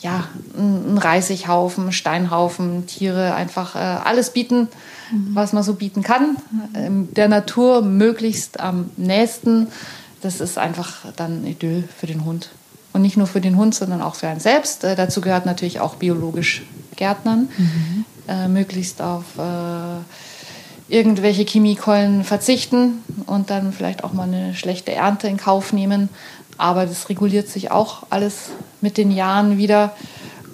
[0.00, 4.68] ja, ein Reisighaufen, Steinhaufen, Tiere, einfach äh, alles bieten,
[5.10, 5.30] mhm.
[5.34, 6.36] was man so bieten kann.
[6.74, 9.68] Ähm, der Natur möglichst am nächsten.
[10.20, 12.50] Das ist einfach dann Idyll für den Hund.
[12.92, 14.84] Und nicht nur für den Hund, sondern auch für einen selbst.
[14.84, 16.62] Äh, dazu gehört natürlich auch biologisch
[16.96, 17.48] Gärtnern.
[17.56, 18.04] Mhm.
[18.28, 20.00] Äh, möglichst auf äh,
[20.88, 26.08] irgendwelche Chemikalien verzichten und dann vielleicht auch mal eine schlechte Ernte in Kauf nehmen.
[26.58, 29.94] Aber das reguliert sich auch alles mit den Jahren wieder.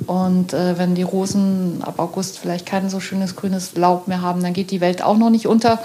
[0.07, 4.43] Und äh, wenn die Rosen ab August vielleicht kein so schönes grünes Laub mehr haben,
[4.43, 5.78] dann geht die Welt auch noch nicht unter.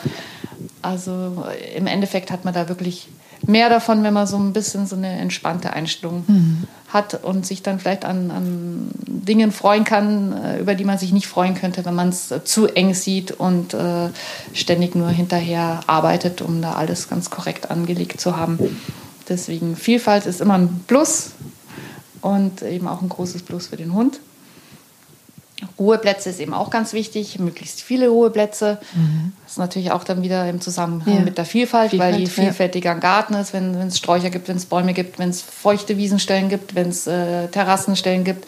[0.81, 1.43] Also
[1.75, 3.09] im Endeffekt hat man da wirklich
[3.45, 6.63] mehr davon, wenn man so ein bisschen so eine entspannte Einstellung mhm.
[6.95, 11.11] Hat und sich dann vielleicht an, an, Dingen freuen kann, äh, über die man sich
[11.11, 14.09] nicht freuen könnte, wenn man es zu eng sieht und äh,
[14.53, 18.79] ständig nur hinterher arbeitet, um da alles ganz korrekt angelegt zu haben.
[19.27, 21.31] Deswegen Vielfalt ist immer ein Plus
[22.21, 24.19] und eben auch ein großes Plus für den Hund.
[25.79, 28.79] Ruheplätze ist eben auch ganz wichtig, möglichst viele Ruheplätze.
[28.93, 29.33] Mhm.
[29.43, 31.21] Das ist natürlich auch dann wieder im Zusammenhang ja.
[31.21, 34.57] mit der Vielfalt, Vielfalt, weil je vielfältiger ein Garten ist, wenn es Sträucher gibt, wenn
[34.57, 38.45] es Bäume gibt, wenn es feuchte Wiesenstellen gibt, wenn es äh, Terrassenstellen gibt,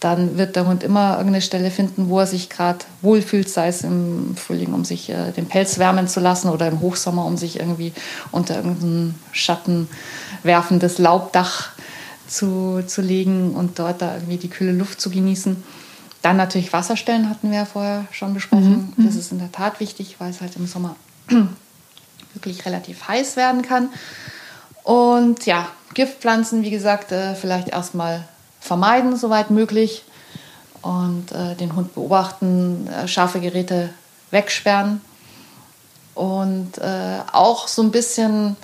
[0.00, 3.82] dann wird der Hund immer irgendeine Stelle finden, wo er sich gerade wohlfühlt, sei es
[3.82, 7.58] im Frühling, um sich äh, den Pelz wärmen zu lassen oder im Hochsommer, um sich
[7.58, 7.92] irgendwie
[8.30, 11.70] unter irgendein schattenwerfendes Laubdach
[12.28, 15.62] zu, zu legen und dort da irgendwie die kühle Luft zu genießen.
[16.26, 18.92] Dann natürlich Wasserstellen hatten wir ja vorher schon besprochen.
[18.96, 19.06] Mhm.
[19.06, 20.96] Das ist in der Tat wichtig, weil es halt im Sommer
[22.34, 23.90] wirklich relativ heiß werden kann.
[24.82, 28.24] Und ja, Giftpflanzen, wie gesagt, äh, vielleicht erstmal
[28.58, 30.02] vermeiden, soweit möglich.
[30.82, 33.90] Und äh, den Hund beobachten, äh, scharfe Geräte
[34.32, 35.02] wegsperren.
[36.16, 36.80] Und
[37.32, 38.56] auch so ein bisschen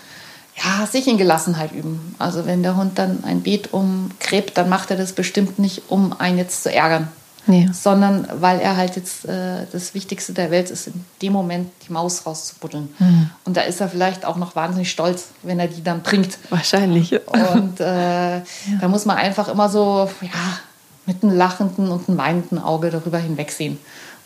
[0.56, 2.16] ja, sich in Gelassenheit üben.
[2.18, 6.18] Also wenn der Hund dann ein Beet umgräbt, dann macht er das bestimmt nicht, um
[6.18, 7.08] einen jetzt zu ärgern.
[7.46, 7.68] Nee.
[7.72, 11.92] Sondern weil er halt jetzt äh, das Wichtigste der Welt ist, in dem Moment die
[11.92, 12.94] Maus rauszubuddeln.
[12.98, 13.30] Mhm.
[13.44, 16.38] Und da ist er vielleicht auch noch wahnsinnig stolz, wenn er die dann bringt.
[16.50, 17.12] Wahrscheinlich.
[17.26, 18.42] Und äh, ja.
[18.80, 20.58] da muss man einfach immer so ja,
[21.06, 23.78] mit einem lachenden und einem weinenden Auge darüber hinwegsehen.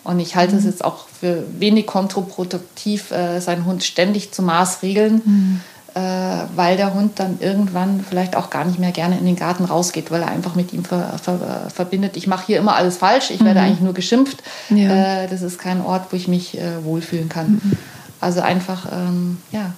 [0.04, 0.58] Und ich halte mhm.
[0.58, 5.22] es jetzt auch für wenig kontraproduktiv, äh, seinen Hund ständig zu maßregeln.
[5.24, 9.36] Mhm äh, weil der Hund dann irgendwann vielleicht auch gar nicht mehr gerne in den
[9.36, 12.98] Garten rausgeht, weil er einfach mit ihm ver, ver, verbindet, ich mache hier immer alles
[12.98, 13.46] falsch, ich mhm.
[13.46, 14.42] werde eigentlich nur geschimpft.
[14.68, 15.22] Ja.
[15.22, 17.60] Äh, das ist kein Ort, wo ich mich äh, wohlfühlen kann.
[17.62, 17.72] Mhm.
[18.20, 19.72] Also einfach, ähm, ja,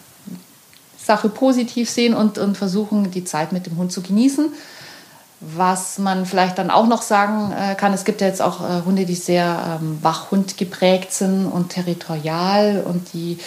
[0.96, 4.52] Sache positiv sehen und, und versuchen, die Zeit mit dem Hund zu genießen.
[5.40, 8.82] Was man vielleicht dann auch noch sagen äh, kann, es gibt ja jetzt auch äh,
[8.84, 13.38] Hunde, die sehr ähm, Wachhund geprägt sind und territorial und die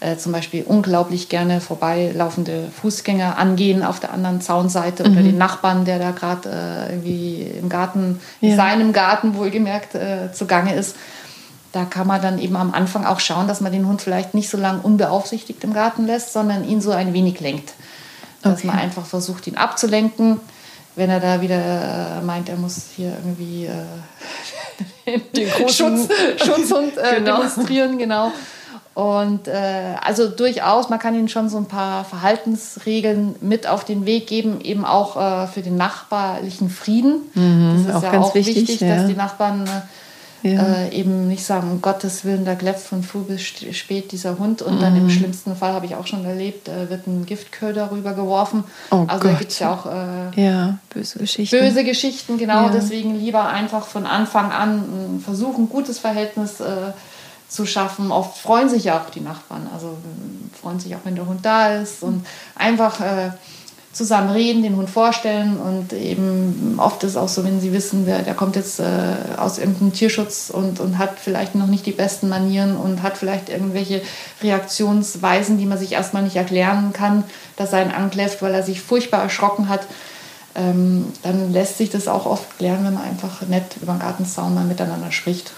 [0.00, 5.12] äh, zum Beispiel unglaublich gerne vorbeilaufende Fußgänger angehen auf der anderen Zaunseite mhm.
[5.12, 8.50] oder den Nachbarn, der da gerade äh, irgendwie im Garten, ja.
[8.50, 10.96] in seinem Garten wohlgemerkt äh, zugange ist.
[11.72, 14.50] Da kann man dann eben am Anfang auch schauen, dass man den Hund vielleicht nicht
[14.50, 17.72] so lange unbeaufsichtigt im Garten lässt, sondern ihn so ein wenig lenkt.
[18.42, 18.66] Dass okay.
[18.66, 20.40] man einfach versucht, ihn abzulenken.
[20.94, 23.66] Wenn er da wieder äh, meint, er muss hier irgendwie
[25.06, 26.08] äh, den Schutz,
[26.44, 27.36] Schutzhund äh, genau.
[27.36, 28.30] demonstrieren, genau
[28.96, 34.06] und äh, also durchaus, man kann ihnen schon so ein paar Verhaltensregeln mit auf den
[34.06, 37.16] Weg geben, eben auch äh, für den nachbarlichen Frieden.
[37.34, 38.96] Mhm, das ist auch ja auch wichtig, wichtig ja.
[38.96, 39.66] dass die Nachbarn
[40.42, 40.88] äh, ja.
[40.88, 44.62] eben nicht sagen, um Gottes Willen, da glätzt von früh bis spät dieser Hund.
[44.62, 44.80] Und mhm.
[44.80, 45.10] dann im mhm.
[45.10, 48.64] schlimmsten Fall, habe ich auch schon erlebt, äh, wird ein Giftköder rübergeworfen.
[48.90, 49.24] Oh also Gott.
[49.24, 51.54] da gibt es ja auch äh, ja, böse Geschichten.
[51.54, 52.70] Böse Geschichten, genau.
[52.70, 56.92] Deswegen lieber einfach von Anfang an versuchen, ein gutes Verhältnis äh,
[57.48, 58.10] zu schaffen.
[58.10, 59.96] Oft freuen sich ja auch die Nachbarn, also
[60.60, 62.26] freuen sich auch, wenn der Hund da ist und
[62.56, 63.30] einfach äh,
[63.92, 68.22] zusammen reden, den Hund vorstellen und eben oft ist auch so, wenn sie wissen, der,
[68.22, 68.84] der kommt jetzt äh,
[69.38, 73.48] aus irgendeinem Tierschutz und, und hat vielleicht noch nicht die besten Manieren und hat vielleicht
[73.48, 74.02] irgendwelche
[74.42, 77.24] Reaktionsweisen, die man sich erstmal nicht erklären kann,
[77.56, 79.86] dass er einen ankläfft, weil er sich furchtbar erschrocken hat,
[80.54, 84.54] ähm, dann lässt sich das auch oft klären, wenn man einfach nett über den Gartenzaun
[84.54, 85.52] mal miteinander spricht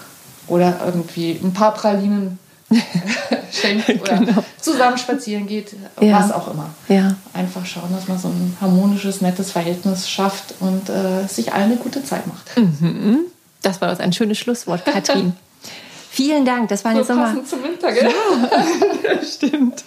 [0.49, 2.39] oder irgendwie ein paar Pralinen
[3.51, 4.43] schenkt oder genau.
[4.61, 6.19] zusammen spazieren geht, ja.
[6.19, 6.69] was auch immer.
[6.87, 7.15] Ja.
[7.33, 11.77] Einfach schauen, dass man so ein harmonisches, nettes Verhältnis schafft und äh, sich allen eine
[11.77, 12.57] gute Zeit macht.
[12.57, 13.21] Mhm.
[13.61, 15.33] Das war ein schönes Schlusswort, Katrin.
[16.11, 17.43] Vielen Dank, das war so jetzt nochmal.
[17.43, 18.09] zum Winter, gell?
[19.03, 19.83] Ja, stimmt.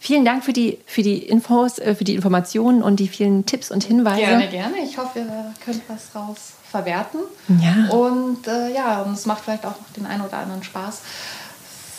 [0.00, 3.70] Vielen Dank für die, für die Infos, äh, für die Informationen und die vielen Tipps
[3.70, 4.20] und Hinweise.
[4.20, 4.74] Gerne, gerne.
[4.84, 7.20] Ich hoffe, ihr könnt was draus verwerten.
[7.60, 7.90] Ja.
[7.90, 11.02] Und äh, ja, und es macht vielleicht auch den einen oder anderen Spaß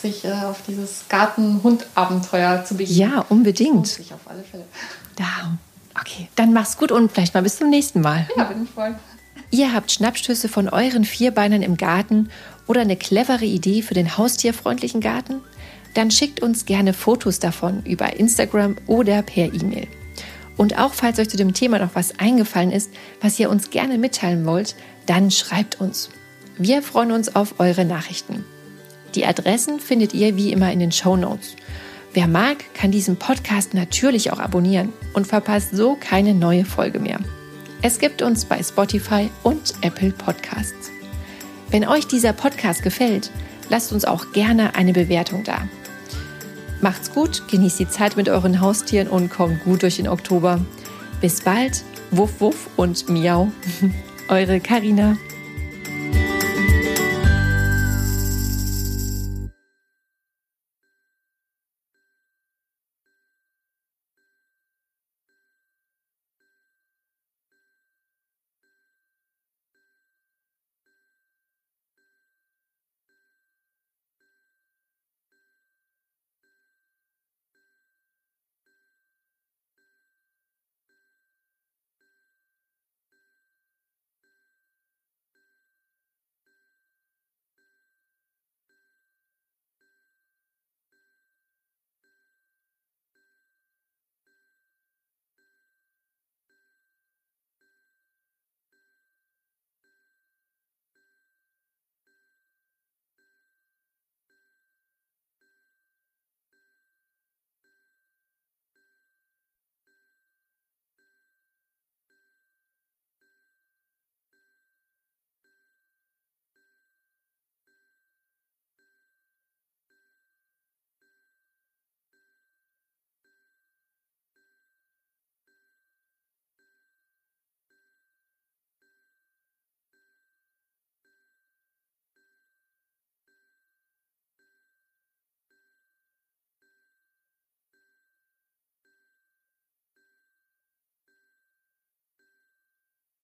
[0.02, 2.98] sich äh, auf dieses Garten-Hund-Abenteuer zu begeben.
[2.98, 3.86] Ja, unbedingt.
[3.86, 4.64] Sich auf alle Fälle.
[5.16, 5.56] Da.
[5.98, 8.28] Okay, dann mach's gut und vielleicht mal bis zum nächsten Mal.
[8.36, 8.94] Ja, bin ich voll.
[9.50, 12.28] Ihr habt Schnappstöße von euren Vierbeinern im Garten
[12.66, 15.40] oder eine clevere Idee für den haustierfreundlichen Garten?
[15.94, 19.86] Dann schickt uns gerne Fotos davon über Instagram oder per E-Mail.
[20.56, 22.90] Und auch falls euch zu dem Thema noch was eingefallen ist,
[23.20, 24.76] was ihr uns gerne mitteilen wollt,
[25.06, 26.10] dann schreibt uns.
[26.56, 28.44] Wir freuen uns auf eure Nachrichten.
[29.14, 31.56] Die Adressen findet ihr wie immer in den Show Notes.
[32.12, 37.18] Wer mag, kann diesen Podcast natürlich auch abonnieren und verpasst so keine neue Folge mehr.
[37.82, 40.90] Es gibt uns bei Spotify und Apple Podcasts.
[41.70, 43.30] Wenn euch dieser Podcast gefällt,
[43.68, 45.68] lasst uns auch gerne eine Bewertung da.
[46.84, 50.60] Macht's gut, genießt die Zeit mit euren Haustieren und kommt gut durch den Oktober.
[51.22, 53.50] Bis bald, wuff wuff und miau.
[54.28, 55.16] Eure Karina.